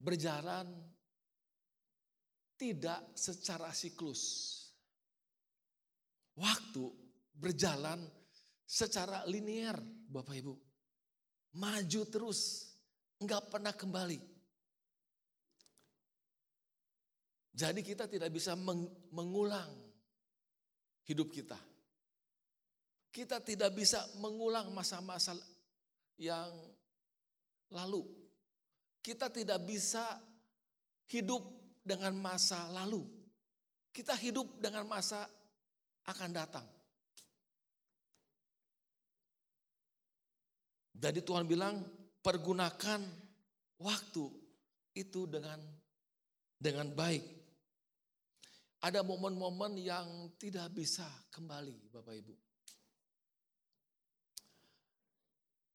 [0.00, 0.64] berjalan
[2.56, 4.56] tidak secara siklus.
[6.38, 6.88] Waktu
[7.34, 8.00] berjalan
[8.62, 9.76] secara linier,
[10.08, 10.54] Bapak Ibu.
[11.58, 12.72] Maju terus,
[13.18, 14.27] enggak pernah kembali.
[17.58, 18.54] Jadi kita tidak bisa
[19.10, 19.66] mengulang
[21.10, 21.58] hidup kita.
[23.10, 25.34] Kita tidak bisa mengulang masa-masa
[26.22, 26.54] yang
[27.74, 28.06] lalu.
[29.02, 30.22] Kita tidak bisa
[31.10, 31.42] hidup
[31.82, 33.02] dengan masa lalu.
[33.90, 35.26] Kita hidup dengan masa
[36.06, 36.66] akan datang.
[40.94, 41.82] Jadi Tuhan bilang
[42.22, 43.02] pergunakan
[43.82, 44.24] waktu
[44.94, 45.58] itu dengan
[46.54, 47.37] dengan baik.
[48.78, 52.34] Ada momen-momen yang tidak bisa kembali Bapak Ibu.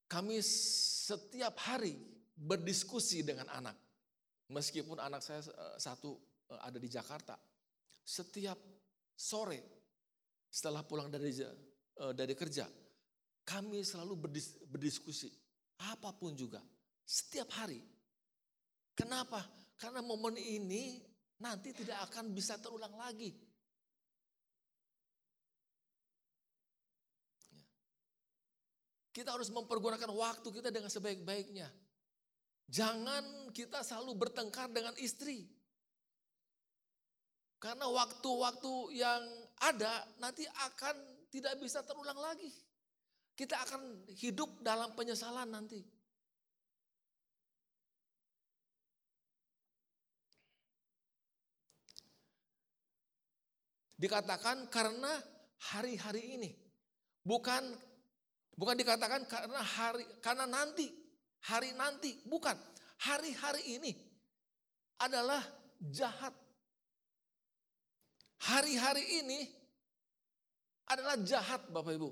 [0.08, 2.00] Kami setiap hari
[2.32, 3.76] berdiskusi dengan anak.
[4.48, 6.16] Meskipun anak saya eh, satu
[6.48, 7.36] eh, ada di Jakarta.
[8.04, 8.56] Setiap
[9.12, 9.60] sore
[10.48, 12.68] setelah pulang dari uh, dari kerja,
[13.48, 15.32] kami selalu berdis, berdiskusi
[15.88, 16.60] apa pun juga
[17.02, 17.80] setiap hari.
[18.92, 19.40] Kenapa?
[19.80, 21.00] Karena momen ini
[21.42, 23.34] nanti tidak akan bisa terulang lagi.
[27.50, 27.66] Ya.
[29.14, 31.70] Kita harus mempergunakan waktu kita dengan sebaik-baiknya.
[32.70, 35.46] Jangan kita selalu bertengkar dengan istri.
[37.62, 39.22] Karena waktu-waktu yang
[39.64, 40.96] ada nanti akan
[41.32, 42.52] tidak bisa terulang lagi.
[43.34, 45.93] Kita akan hidup dalam penyesalan nanti.
[53.96, 55.12] Dikatakan karena
[55.72, 56.50] hari-hari ini.
[57.24, 57.62] Bukan
[58.54, 60.90] bukan dikatakan karena hari karena nanti,
[61.46, 62.56] hari nanti, bukan.
[62.94, 63.92] Hari-hari ini
[65.02, 65.42] adalah
[65.92, 66.32] jahat
[68.44, 69.40] Hari-hari ini
[70.84, 72.10] adalah jahat Bapak Ibu.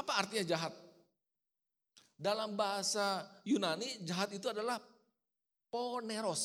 [0.00, 0.72] Apa artinya jahat?
[2.16, 4.80] Dalam bahasa Yunani jahat itu adalah
[5.68, 6.44] poneros.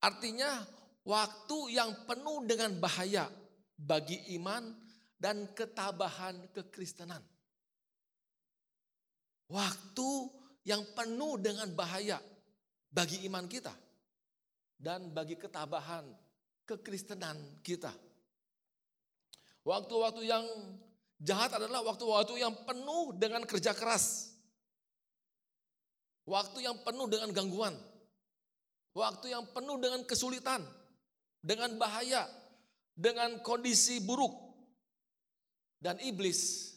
[0.00, 0.64] Artinya
[1.06, 3.30] waktu yang penuh dengan bahaya
[3.76, 4.72] bagi iman
[5.16, 7.24] dan ketabahan kekristenan.
[9.46, 10.10] Waktu
[10.66, 12.18] yang penuh dengan bahaya
[12.90, 13.70] bagi iman kita
[14.76, 16.04] dan bagi ketabahan
[16.66, 17.94] kekristenan kita.
[19.66, 20.46] Waktu-waktu yang
[21.22, 24.34] jahat adalah waktu-waktu yang penuh dengan kerja keras.
[26.26, 27.74] Waktu yang penuh dengan gangguan.
[28.96, 30.64] Waktu yang penuh dengan kesulitan,
[31.44, 32.24] dengan bahaya,
[32.96, 34.32] dengan kondisi buruk.
[35.76, 36.72] Dan iblis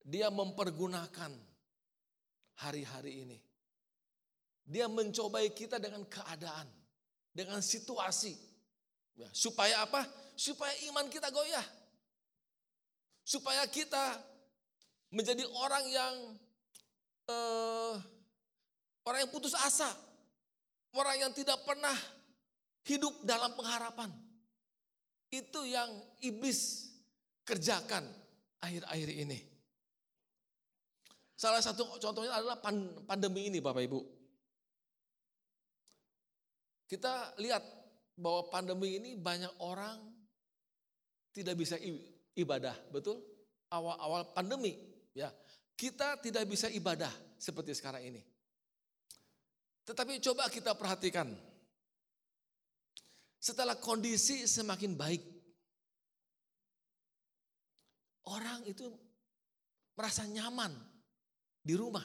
[0.00, 1.28] dia mempergunakan
[2.64, 3.38] hari-hari ini
[4.70, 6.70] dia mencobai kita dengan keadaan,
[7.34, 8.38] dengan situasi.
[9.18, 10.06] Ya, supaya apa?
[10.38, 11.66] Supaya iman kita goyah.
[13.26, 14.22] Supaya kita
[15.10, 16.14] menjadi orang yang
[17.26, 17.98] uh,
[19.10, 19.90] orang yang putus asa,
[20.94, 21.92] orang yang tidak pernah
[22.86, 24.06] hidup dalam pengharapan.
[25.34, 25.90] Itu yang
[26.22, 26.90] iblis
[27.42, 28.06] kerjakan
[28.62, 29.38] akhir-akhir ini.
[31.34, 32.62] Salah satu contohnya adalah
[33.02, 34.00] pandemi ini Bapak Ibu.
[36.86, 37.66] Kita lihat
[38.14, 39.98] bahwa pandemi ini banyak orang
[41.34, 41.74] tidak bisa
[42.38, 43.22] ibadah, betul?
[43.74, 44.78] Awal-awal pandemi,
[45.14, 45.34] ya.
[45.74, 48.29] Kita tidak bisa ibadah seperti sekarang ini.
[49.84, 51.30] Tetapi coba kita perhatikan.
[53.40, 55.24] Setelah kondisi semakin baik,
[58.28, 58.84] orang itu
[59.96, 60.76] merasa nyaman
[61.64, 62.04] di rumah.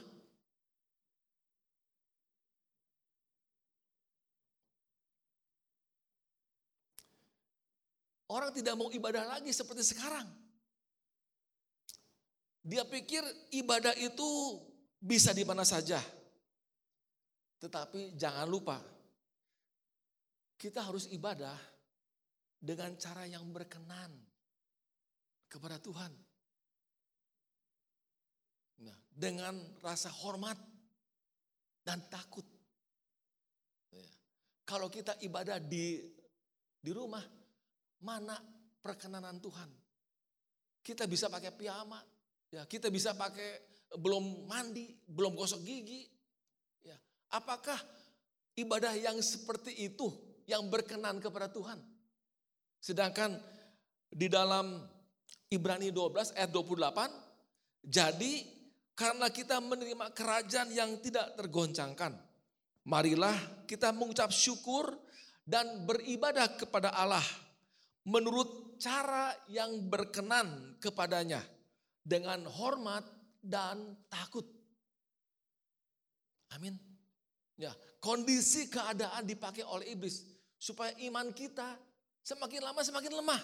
[8.25, 10.25] Orang tidak mau ibadah lagi seperti sekarang.
[12.65, 13.21] Dia pikir
[13.53, 14.59] ibadah itu
[14.97, 16.01] bisa di mana saja.
[17.59, 18.77] Tetapi jangan lupa,
[20.59, 21.55] kita harus ibadah
[22.59, 24.11] dengan cara yang berkenan
[25.45, 26.11] kepada Tuhan.
[28.83, 30.59] Nah, dengan rasa hormat
[31.85, 32.43] dan takut.
[33.93, 34.09] Ya.
[34.65, 36.01] Kalau kita ibadah di
[36.81, 37.23] di rumah,
[38.03, 38.35] mana
[38.81, 39.69] perkenanan Tuhan?
[40.85, 41.97] Kita bisa pakai piyama,
[42.53, 46.14] ya, kita bisa pakai belum mandi, belum gosok gigi.
[47.35, 47.75] Apakah
[48.55, 50.07] ibadah yang seperti itu
[50.47, 51.75] yang berkenan kepada Tuhan?
[52.79, 53.35] Sedangkan
[54.07, 54.79] di dalam
[55.51, 58.33] Ibrani 12 ayat 28, jadi
[58.95, 62.15] karena kita menerima kerajaan yang tidak tergoncangkan,
[62.87, 63.35] marilah
[63.67, 64.95] kita mengucap syukur
[65.43, 67.25] dan beribadah kepada Allah
[68.07, 71.43] menurut cara yang berkenan kepadanya
[71.99, 73.03] dengan hormat
[73.43, 74.47] dan takut.
[76.55, 76.94] Amin.
[77.55, 77.71] Ya,
[78.03, 80.27] kondisi keadaan dipakai oleh iblis
[80.59, 81.79] supaya iman kita
[82.19, 83.41] semakin lama semakin lemah.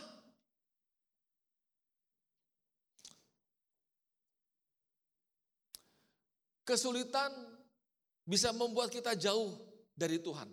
[6.68, 7.32] Kesulitan
[8.28, 9.56] bisa membuat kita jauh
[9.96, 10.48] dari Tuhan.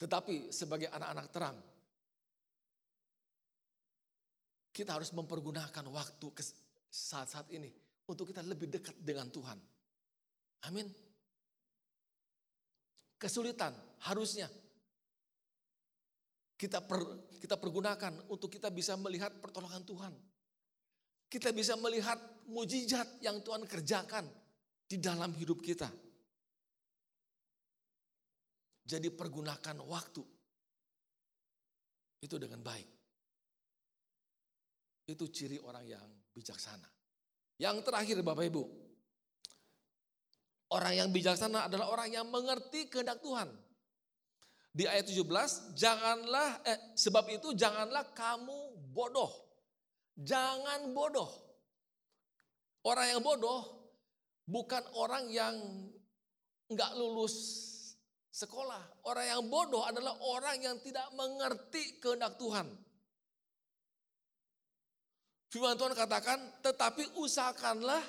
[0.00, 1.56] Tetapi sebagai anak-anak terang,
[4.74, 6.26] kita harus mempergunakan waktu
[6.90, 7.70] saat-saat ini
[8.10, 9.58] untuk kita lebih dekat dengan Tuhan.
[10.66, 11.03] Amin.
[13.24, 13.72] Kesulitan
[14.04, 14.52] harusnya
[16.60, 20.12] kita per, kita pergunakan untuk kita bisa melihat pertolongan Tuhan.
[21.32, 22.20] Kita bisa melihat
[22.52, 24.28] mujizat yang Tuhan kerjakan
[24.84, 25.88] di dalam hidup kita.
[28.84, 30.20] Jadi pergunakan waktu
[32.20, 32.88] itu dengan baik.
[35.08, 36.92] Itu ciri orang yang bijaksana.
[37.56, 38.83] Yang terakhir Bapak Ibu.
[40.74, 43.46] Orang yang bijaksana adalah orang yang mengerti kehendak Tuhan.
[44.74, 49.30] Di ayat 17, janganlah eh, sebab itu janganlah kamu bodoh.
[50.18, 51.30] Jangan bodoh.
[52.82, 53.62] Orang yang bodoh
[54.50, 55.54] bukan orang yang
[56.66, 57.62] nggak lulus
[58.34, 59.06] sekolah.
[59.06, 62.66] Orang yang bodoh adalah orang yang tidak mengerti kehendak Tuhan.
[65.54, 68.02] Firman Tuhan katakan, tetapi usahakanlah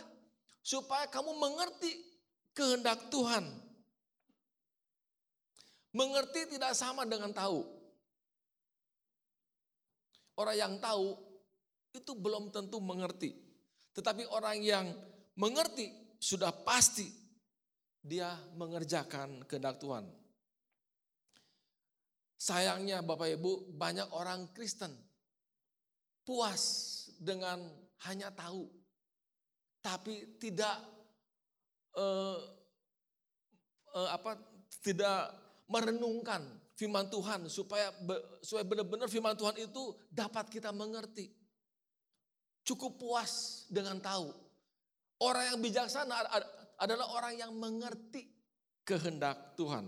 [0.66, 2.15] supaya kamu mengerti
[2.56, 3.44] kehendak Tuhan.
[5.96, 7.64] Mengerti tidak sama dengan tahu.
[10.36, 11.16] Orang yang tahu
[11.96, 13.32] itu belum tentu mengerti.
[13.96, 14.92] Tetapi orang yang
[15.40, 15.88] mengerti
[16.20, 17.08] sudah pasti
[18.04, 20.04] dia mengerjakan kehendak Tuhan.
[22.36, 24.92] Sayangnya Bapak Ibu banyak orang Kristen
[26.28, 26.62] puas
[27.16, 27.64] dengan
[28.10, 28.68] hanya tahu,
[29.80, 30.95] tapi tidak
[31.96, 32.38] uh,
[33.96, 34.38] uh, apa
[34.84, 35.32] tidak
[35.72, 37.90] merenungkan firman Tuhan supaya
[38.44, 41.32] supaya benar-benar firman Tuhan itu dapat kita mengerti.
[42.66, 44.34] Cukup puas dengan tahu.
[45.22, 46.28] Orang yang bijaksana
[46.82, 48.28] adalah orang yang mengerti
[48.84, 49.88] kehendak Tuhan.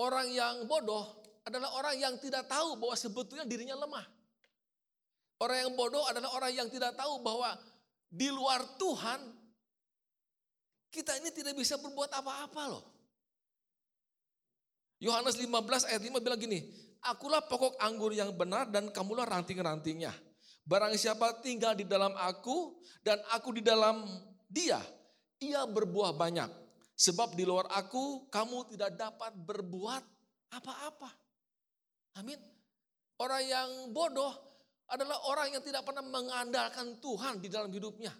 [0.00, 4.19] Orang yang bodoh adalah orang yang tidak tahu bahwa sebetulnya dirinya lemah.
[5.40, 7.56] Orang yang bodoh adalah orang yang tidak tahu bahwa
[8.12, 9.20] di luar Tuhan
[10.92, 12.84] kita ini tidak bisa berbuat apa-apa loh.
[15.00, 16.60] Yohanes 15 ayat 5 bilang gini,
[17.00, 20.12] Akulah pokok anggur yang benar dan kamulah ranting-rantingnya.
[20.68, 24.04] Barang siapa tinggal di dalam aku dan aku di dalam
[24.44, 24.76] dia,
[25.40, 26.52] ia berbuah banyak.
[27.00, 30.04] Sebab di luar aku kamu tidak dapat berbuat
[30.52, 31.08] apa-apa.
[32.20, 32.36] Amin.
[33.16, 34.49] Orang yang bodoh
[34.90, 38.10] adalah orang yang tidak pernah mengandalkan Tuhan di dalam hidupnya.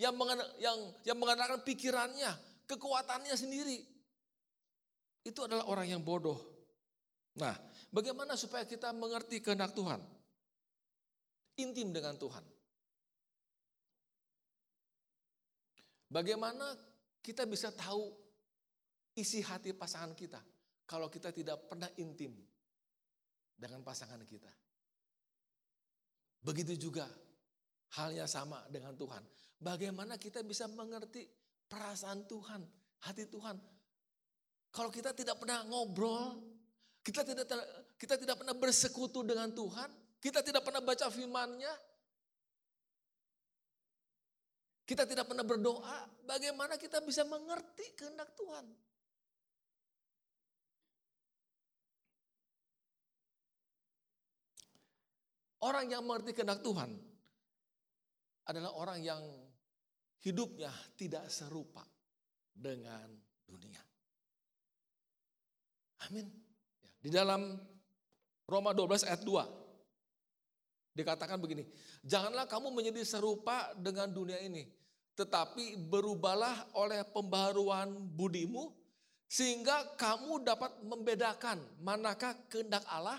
[0.00, 0.14] Yang,
[0.56, 2.32] yang, yang mengandalkan pikirannya,
[2.64, 3.78] kekuatannya sendiri.
[5.22, 6.40] Itu adalah orang yang bodoh.
[7.36, 7.52] Nah,
[7.92, 10.00] bagaimana supaya kita mengerti kehendak Tuhan?
[11.60, 12.44] Intim dengan Tuhan.
[16.12, 16.76] Bagaimana
[17.24, 18.12] kita bisa tahu
[19.16, 20.40] isi hati pasangan kita
[20.84, 22.36] kalau kita tidak pernah intim
[23.56, 24.61] dengan pasangan kita.
[26.42, 27.06] Begitu juga
[27.94, 29.22] halnya sama dengan Tuhan.
[29.62, 31.22] Bagaimana kita bisa mengerti
[31.70, 32.60] perasaan Tuhan,
[33.06, 33.56] hati Tuhan.
[34.74, 36.42] Kalau kita tidak pernah ngobrol,
[37.06, 37.46] kita tidak
[37.94, 41.72] kita tidak pernah bersekutu dengan Tuhan, kita tidak pernah baca firman-Nya,
[44.82, 48.66] kita tidak pernah berdoa, bagaimana kita bisa mengerti kehendak Tuhan?
[55.62, 56.90] Orang yang mengerti kehendak Tuhan
[58.50, 59.22] adalah orang yang
[60.22, 61.86] hidupnya tidak serupa
[62.50, 63.06] dengan
[63.46, 63.82] dunia.
[66.10, 66.26] Amin.
[66.82, 67.54] Ya, di dalam
[68.46, 71.62] Roma 12 ayat 2 dikatakan begini,
[72.02, 74.66] janganlah kamu menjadi serupa dengan dunia ini,
[75.14, 78.74] tetapi berubahlah oleh pembaruan budimu
[79.30, 83.16] sehingga kamu dapat membedakan manakah kehendak Allah,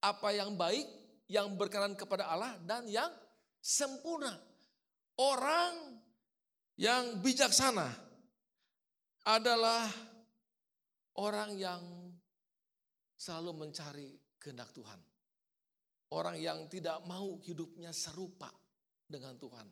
[0.00, 0.88] apa yang baik,
[1.30, 3.14] yang berkenan kepada Allah dan yang
[3.62, 4.34] sempurna.
[5.14, 6.02] Orang
[6.74, 7.86] yang bijaksana
[9.22, 9.86] adalah
[11.22, 11.82] orang yang
[13.14, 14.10] selalu mencari
[14.42, 14.98] kehendak Tuhan.
[16.10, 18.50] Orang yang tidak mau hidupnya serupa
[19.06, 19.68] dengan Tuhan.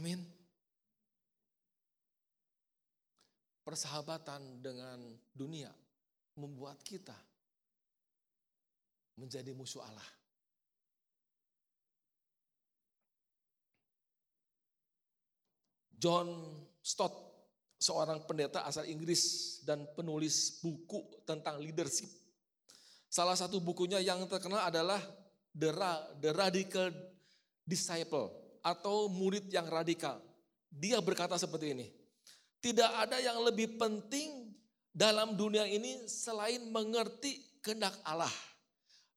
[0.00, 0.24] Amin.
[3.60, 5.04] Persahabatan dengan
[5.36, 5.68] dunia
[6.40, 7.31] membuat kita
[9.22, 10.08] menjadi musuh Allah.
[15.94, 16.34] John
[16.82, 17.14] Stott,
[17.78, 22.10] seorang pendeta asal Inggris dan penulis buku tentang leadership.
[23.06, 24.98] Salah satu bukunya yang terkenal adalah
[25.54, 25.70] The,
[26.34, 26.90] Radical
[27.62, 30.18] Disciple atau murid yang radikal.
[30.66, 31.86] Dia berkata seperti ini,
[32.58, 34.50] tidak ada yang lebih penting
[34.90, 38.32] dalam dunia ini selain mengerti kehendak Allah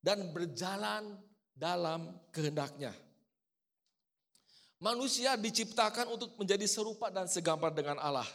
[0.05, 1.17] dan berjalan
[1.57, 2.93] dalam kehendaknya.
[4.77, 8.29] Manusia diciptakan untuk menjadi serupa dan segambar dengan Allah.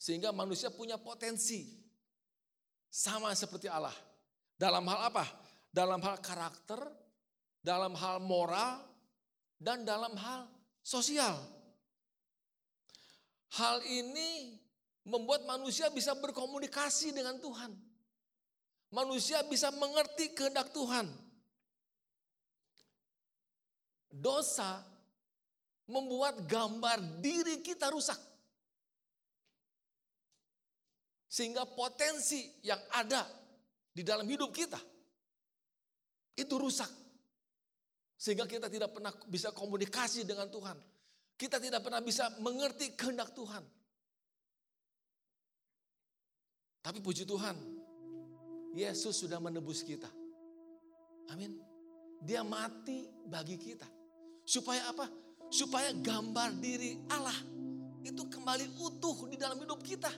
[0.00, 1.68] Sehingga manusia punya potensi
[2.88, 3.92] sama seperti Allah.
[4.56, 5.28] Dalam hal apa?
[5.68, 6.80] Dalam hal karakter,
[7.60, 8.80] dalam hal moral,
[9.60, 10.48] dan dalam hal
[10.80, 11.36] sosial.
[13.52, 14.56] Hal ini
[15.04, 17.85] membuat manusia bisa berkomunikasi dengan Tuhan.
[18.94, 21.10] Manusia bisa mengerti kehendak Tuhan
[24.16, 24.80] dosa
[25.86, 28.18] membuat gambar diri kita rusak.
[31.26, 33.28] Sehingga potensi yang ada
[33.92, 34.80] di dalam hidup kita
[36.38, 36.88] itu rusak.
[38.16, 40.78] Sehingga kita tidak pernah bisa komunikasi dengan Tuhan.
[41.36, 43.60] Kita tidak pernah bisa mengerti kehendak Tuhan.
[46.80, 47.75] Tapi puji Tuhan,
[48.76, 50.12] Yesus sudah menebus kita.
[51.32, 51.56] Amin.
[52.20, 53.88] Dia mati bagi kita.
[54.44, 55.08] Supaya apa?
[55.48, 57.34] Supaya gambar diri Allah
[58.04, 60.12] itu kembali utuh di dalam hidup kita.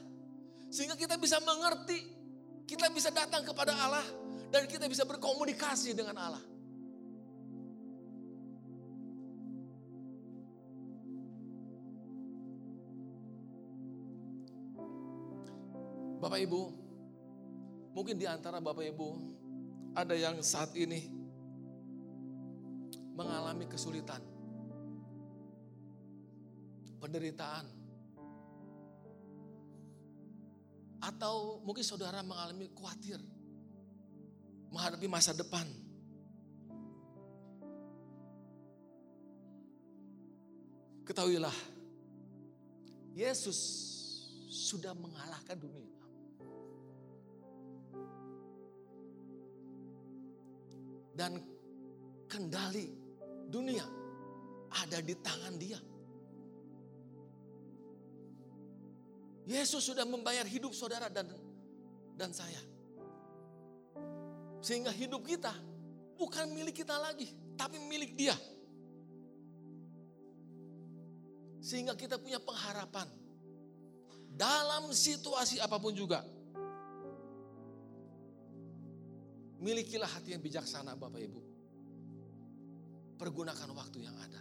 [0.69, 2.03] Sehingga kita bisa mengerti,
[2.67, 4.05] kita bisa datang kepada Allah
[4.51, 6.45] dan kita bisa berkomunikasi dengan Allah.
[16.19, 16.78] Bapak Ibu,
[17.99, 19.09] mungkin di antara Bapak Ibu
[19.99, 21.11] ada yang saat ini
[23.19, 24.23] mengalami kesulitan,
[27.03, 27.67] penderitaan,
[31.03, 33.19] atau mungkin saudara mengalami khawatir
[34.71, 35.67] menghadapi masa depan.
[41.03, 41.59] Ketahuilah,
[43.19, 43.59] Yesus
[44.47, 45.98] sudah mengalahkan dunia.
[51.19, 51.35] Dan
[52.31, 52.95] kendali
[53.51, 53.83] dunia
[54.71, 55.81] ada di tangan dia.
[59.49, 61.27] Yesus sudah membayar hidup saudara dan
[62.15, 62.61] dan saya.
[64.63, 65.51] Sehingga hidup kita
[66.15, 67.27] bukan milik kita lagi,
[67.59, 68.37] tapi milik dia.
[71.59, 73.11] Sehingga kita punya pengharapan
[74.39, 76.23] dalam situasi apa pun juga.
[79.59, 81.43] Milikilah hati yang bijaksana Bapak Ibu.
[83.19, 84.41] Pergunakan waktu yang ada.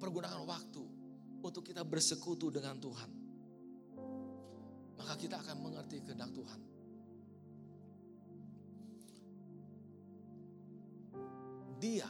[0.00, 0.84] Pergunakan waktu
[1.44, 3.10] untuk kita bersekutu dengan Tuhan.
[4.96, 6.60] Maka kita akan mengerti kehendak Tuhan.
[11.76, 12.08] Dia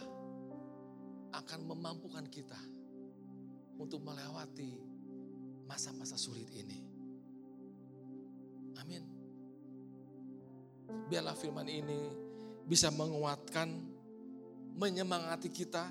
[1.35, 2.59] akan memampukan kita
[3.83, 4.79] untuk melewati
[5.66, 6.95] masa-masa sulit ini.
[8.83, 9.03] Amin.
[11.07, 12.01] Biarlah firman ini
[12.66, 13.68] bisa menguatkan,
[14.77, 15.91] menyemangati kita,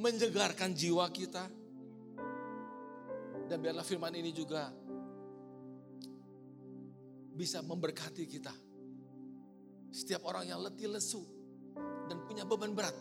[0.00, 1.44] menjegarkan jiwa kita.
[3.50, 4.70] Dan biarlah firman ini juga
[7.34, 8.54] bisa memberkati kita.
[9.90, 11.24] Setiap orang yang letih lesu
[12.06, 12.94] dan punya beban berat.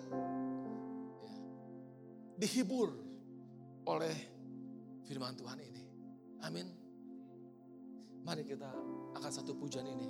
[1.22, 1.36] Ya,
[2.42, 2.90] dihibur
[3.86, 4.16] oleh
[5.06, 5.84] firman Tuhan ini.
[6.42, 6.79] Amin.
[8.30, 8.70] Mari kita
[9.18, 10.06] akan satu pujian ini.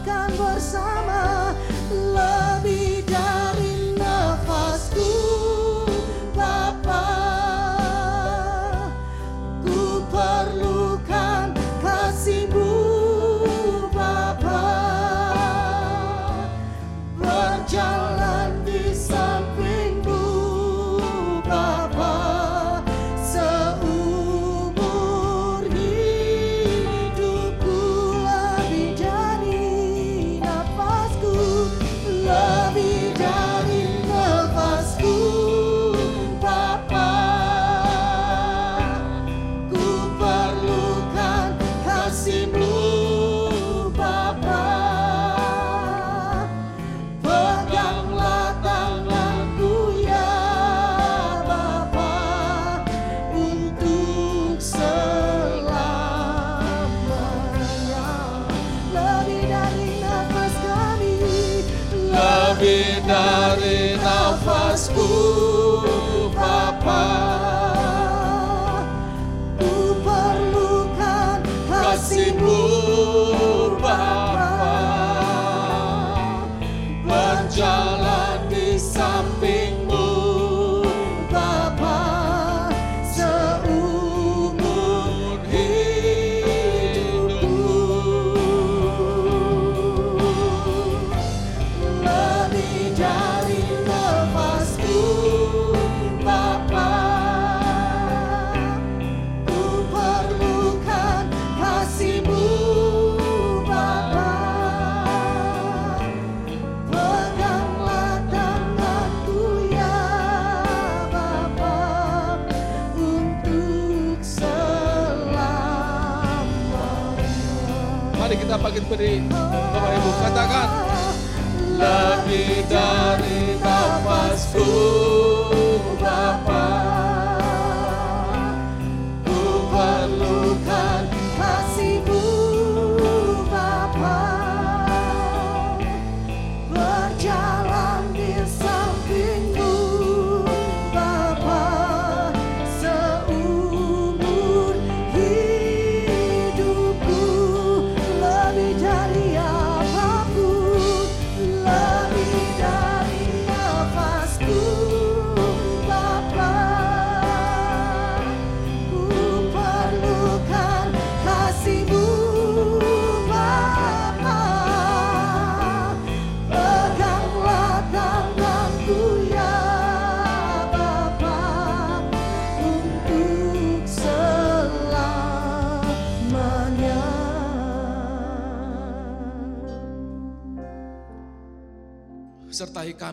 [0.00, 1.49] Katakan bersama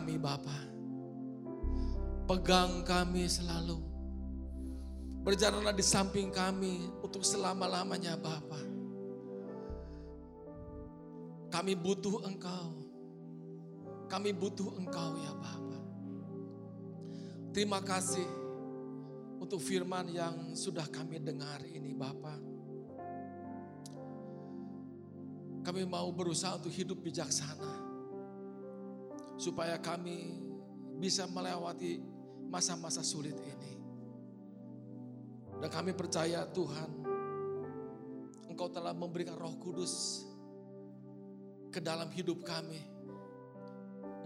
[0.08, 0.58] kami Bapa
[2.24, 3.76] Pegang kami selalu
[5.20, 8.56] Berjalanlah di samping kami untuk selama-lamanya Bapa.
[11.52, 12.80] Kami butuh Engkau.
[14.08, 15.78] Kami butuh Engkau ya Bapa.
[17.52, 18.24] Terima kasih
[19.36, 22.40] untuk firman yang sudah kami dengar ini Bapa.
[25.60, 27.87] Kami mau berusaha untuk hidup bijaksana.
[29.38, 30.42] Supaya kami
[30.98, 32.02] bisa melewati
[32.50, 33.72] masa-masa sulit ini.
[35.58, 36.90] Dan kami percaya Tuhan,
[38.50, 40.26] Engkau telah memberikan roh kudus
[41.70, 42.82] ke dalam hidup kami.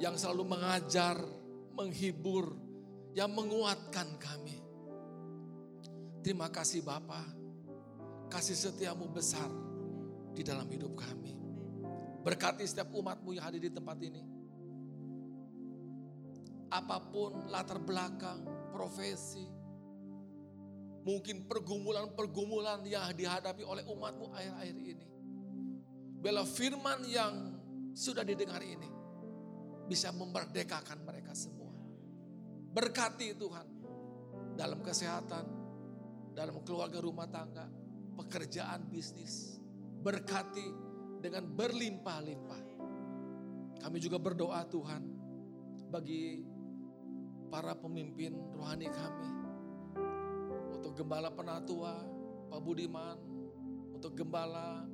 [0.01, 1.21] Yang selalu mengajar,
[1.77, 2.57] menghibur,
[3.13, 4.57] yang menguatkan kami.
[6.25, 7.21] Terima kasih Bapa,
[8.33, 9.51] kasih setiamu besar
[10.33, 11.37] di dalam hidup kami.
[12.23, 14.32] Berkati setiap umatmu yang hadir di tempat ini.
[16.73, 19.45] Apa pun latar belakang, profesi,
[21.05, 25.07] mungkin pergumulan-pergumulan yang dihadapi oleh umatmu akhir-akhir ini.
[26.23, 27.35] Bela firman yang
[27.93, 28.89] sudah didengar ini
[29.91, 31.75] bisa memerdekakan mereka semua.
[32.73, 33.69] Berkati Tuhan
[34.57, 35.45] dalam kesehatan,
[36.33, 37.69] dalam keluarga rumah tangga,
[38.17, 39.59] pekerjaan bisnis.
[40.03, 40.67] Berkati
[41.21, 42.63] dengan berlimpah-limpah.
[43.83, 45.03] Kami juga berdoa Tuhan
[45.91, 46.52] bagi
[47.53, 49.31] para pemimpin rohani kami.
[50.81, 52.01] Untuk Gembala Penatua,
[52.49, 53.21] Pak Budiman,
[53.93, 54.89] untuk Gembala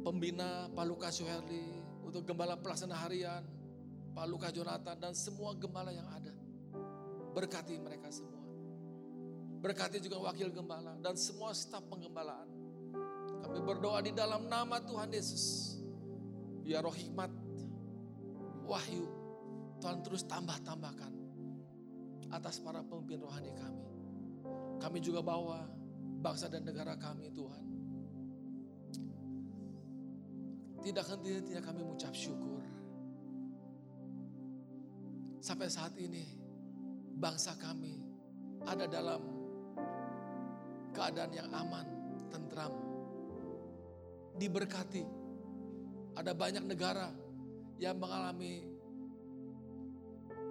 [0.00, 1.66] Pembina Pak Lukas Suherli,
[2.00, 3.44] untuk Gembala Pelaksana Harian,
[4.16, 6.32] Pak Lukas Jonathan dan semua gembala yang ada.
[7.36, 8.40] Berkati mereka semua.
[9.60, 12.48] Berkati juga wakil gembala dan semua staf penggembalaan.
[13.44, 15.76] Kami berdoa di dalam nama Tuhan Yesus.
[16.62, 17.28] Biar roh hikmat,
[18.64, 19.04] wahyu,
[19.80, 21.12] Tuhan terus tambah-tambahkan
[22.32, 23.86] atas para pemimpin rohani kami.
[24.80, 25.64] Kami juga bawa
[26.20, 27.64] bangsa dan negara kami Tuhan.
[30.86, 32.62] Tidak henti-hentinya kami mengucap syukur.
[35.42, 36.26] Sampai saat ini
[37.18, 38.02] bangsa kami
[38.66, 39.22] ada dalam
[40.90, 41.86] keadaan yang aman,
[42.30, 42.74] tentram,
[44.38, 45.04] diberkati.
[46.16, 47.12] Ada banyak negara
[47.76, 48.75] yang mengalami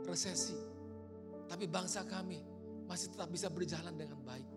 [0.06, 0.56] resesi.
[1.46, 2.42] Tapi bangsa kami
[2.86, 4.48] masih tetap bisa berjalan dengan baik.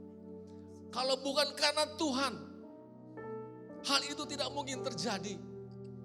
[0.88, 2.34] Kalau bukan karena Tuhan,
[3.84, 5.36] hal itu tidak mungkin terjadi.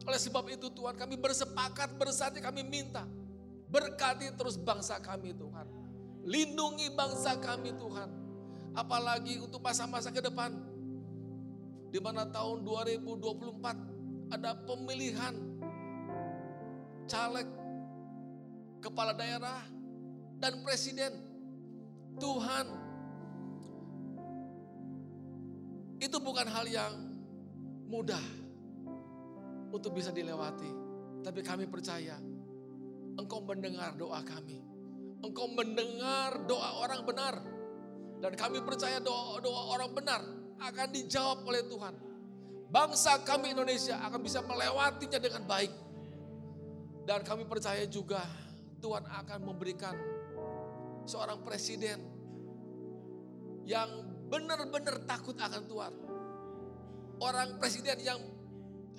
[0.04, 3.08] Oleh sebab itu Tuhan kami bersepakat bersatu kami minta.
[3.72, 5.68] Berkati terus bangsa kami Tuhan.
[6.28, 8.10] Lindungi bangsa kami Tuhan.
[8.76, 10.52] Apalagi untuk masa-masa ke depan.
[11.94, 15.36] Di mana tahun 2024 ada pemilihan
[17.06, 17.46] caleg
[18.84, 19.64] kepala daerah
[20.44, 21.32] dan presiden.
[22.14, 22.68] Tuhan,
[25.98, 26.94] itu bukan hal yang
[27.90, 28.22] mudah
[29.74, 30.70] untuk bisa dilewati.
[31.24, 32.20] Tapi kami percaya
[33.14, 34.58] Engkau mendengar doa kami.
[35.22, 37.36] Engkau mendengar doa orang benar.
[38.24, 40.22] Dan kami percaya doa-doa orang benar
[40.64, 41.96] akan dijawab oleh Tuhan.
[42.72, 45.74] Bangsa kami Indonesia akan bisa melewatinya dengan baik.
[47.04, 48.24] Dan kami percaya juga
[48.84, 49.96] Tuhan akan memberikan
[51.08, 52.04] seorang presiden
[53.64, 53.88] yang
[54.28, 55.94] benar-benar takut akan Tuhan.
[57.24, 58.20] Orang presiden yang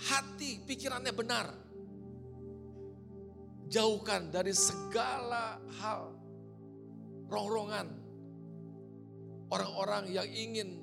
[0.01, 1.47] hati pikirannya benar.
[3.69, 6.17] Jauhkan dari segala hal
[7.29, 7.89] rongrongan
[9.53, 10.81] orang-orang yang ingin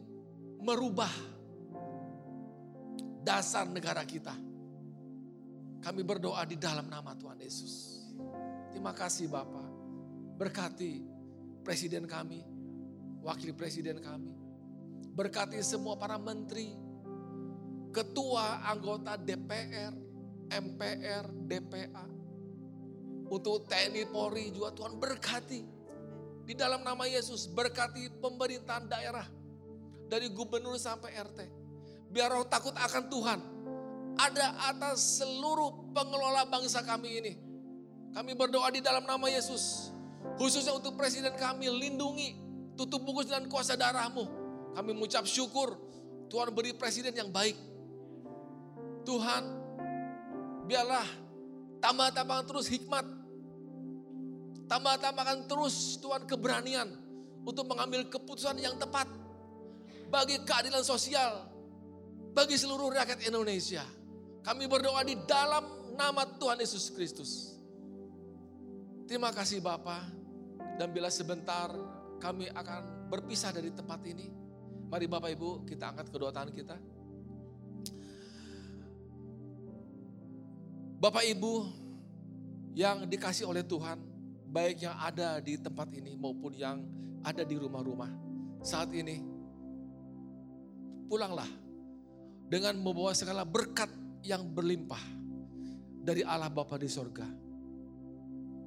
[0.62, 1.10] merubah
[3.26, 4.34] dasar negara kita.
[5.82, 8.01] Kami berdoa di dalam nama Tuhan Yesus.
[8.72, 9.68] Terima kasih Bapak.
[10.40, 11.04] Berkati
[11.62, 12.42] presiden kami,
[13.22, 14.34] wakil presiden kami.
[15.12, 16.72] Berkati semua para menteri,
[17.92, 19.94] ketua anggota DPR,
[20.50, 22.06] MPR, DPA.
[23.32, 25.64] Untuk TNI Polri juga Tuhan berkati.
[26.44, 29.28] Di dalam nama Yesus berkati pemerintahan daerah.
[30.12, 31.40] Dari gubernur sampai RT.
[32.12, 33.40] Biar roh takut akan Tuhan.
[34.20, 37.51] Ada atas seluruh pengelola bangsa kami ini.
[38.12, 39.92] Kami berdoa di dalam nama Yesus.
[40.36, 42.36] Khususnya untuk presiden kami lindungi.
[42.76, 44.28] Tutup bungkus dengan kuasa darahmu.
[44.76, 45.76] Kami mengucap syukur.
[46.32, 47.56] Tuhan beri presiden yang baik.
[49.04, 49.44] Tuhan
[50.68, 51.08] biarlah
[51.84, 53.04] tambah-tambahkan terus hikmat.
[54.72, 56.88] Tambah-tambahkan terus Tuhan keberanian
[57.44, 59.10] untuk mengambil keputusan yang tepat
[60.08, 61.52] bagi keadilan sosial
[62.32, 63.84] bagi seluruh rakyat Indonesia.
[64.42, 67.61] Kami berdoa di dalam nama Tuhan Yesus Kristus.
[69.12, 70.08] Terima kasih Bapak.
[70.80, 71.68] Dan bila sebentar
[72.16, 74.32] kami akan berpisah dari tempat ini.
[74.88, 76.80] Mari Bapak Ibu kita angkat kedua tangan kita.
[80.96, 81.54] Bapak Ibu
[82.72, 84.00] yang dikasih oleh Tuhan,
[84.48, 86.80] baik yang ada di tempat ini maupun yang
[87.20, 88.08] ada di rumah-rumah.
[88.64, 89.20] Saat ini,
[91.12, 91.52] pulanglah
[92.48, 93.92] dengan membawa segala berkat
[94.24, 95.04] yang berlimpah
[96.00, 97.41] dari Allah Bapa di sorga.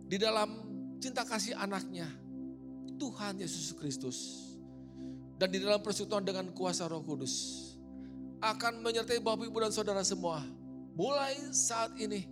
[0.05, 0.49] Di dalam
[1.01, 2.09] cinta kasih anaknya,
[3.01, 4.19] Tuhan Yesus Kristus.
[5.35, 7.67] Dan di dalam persekutuan dengan kuasa roh kudus.
[8.39, 10.45] Akan menyertai Bapak Ibu dan Saudara semua.
[10.95, 12.29] Mulai saat ini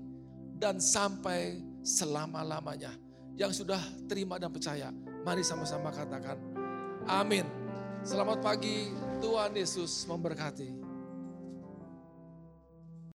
[0.61, 2.95] dan sampai selama-lamanya.
[3.35, 4.95] Yang sudah terima dan percaya.
[5.25, 6.53] Mari sama-sama katakan
[7.07, 7.47] amin.
[8.03, 8.91] Selamat pagi,
[9.23, 10.82] Tuhan Yesus memberkati.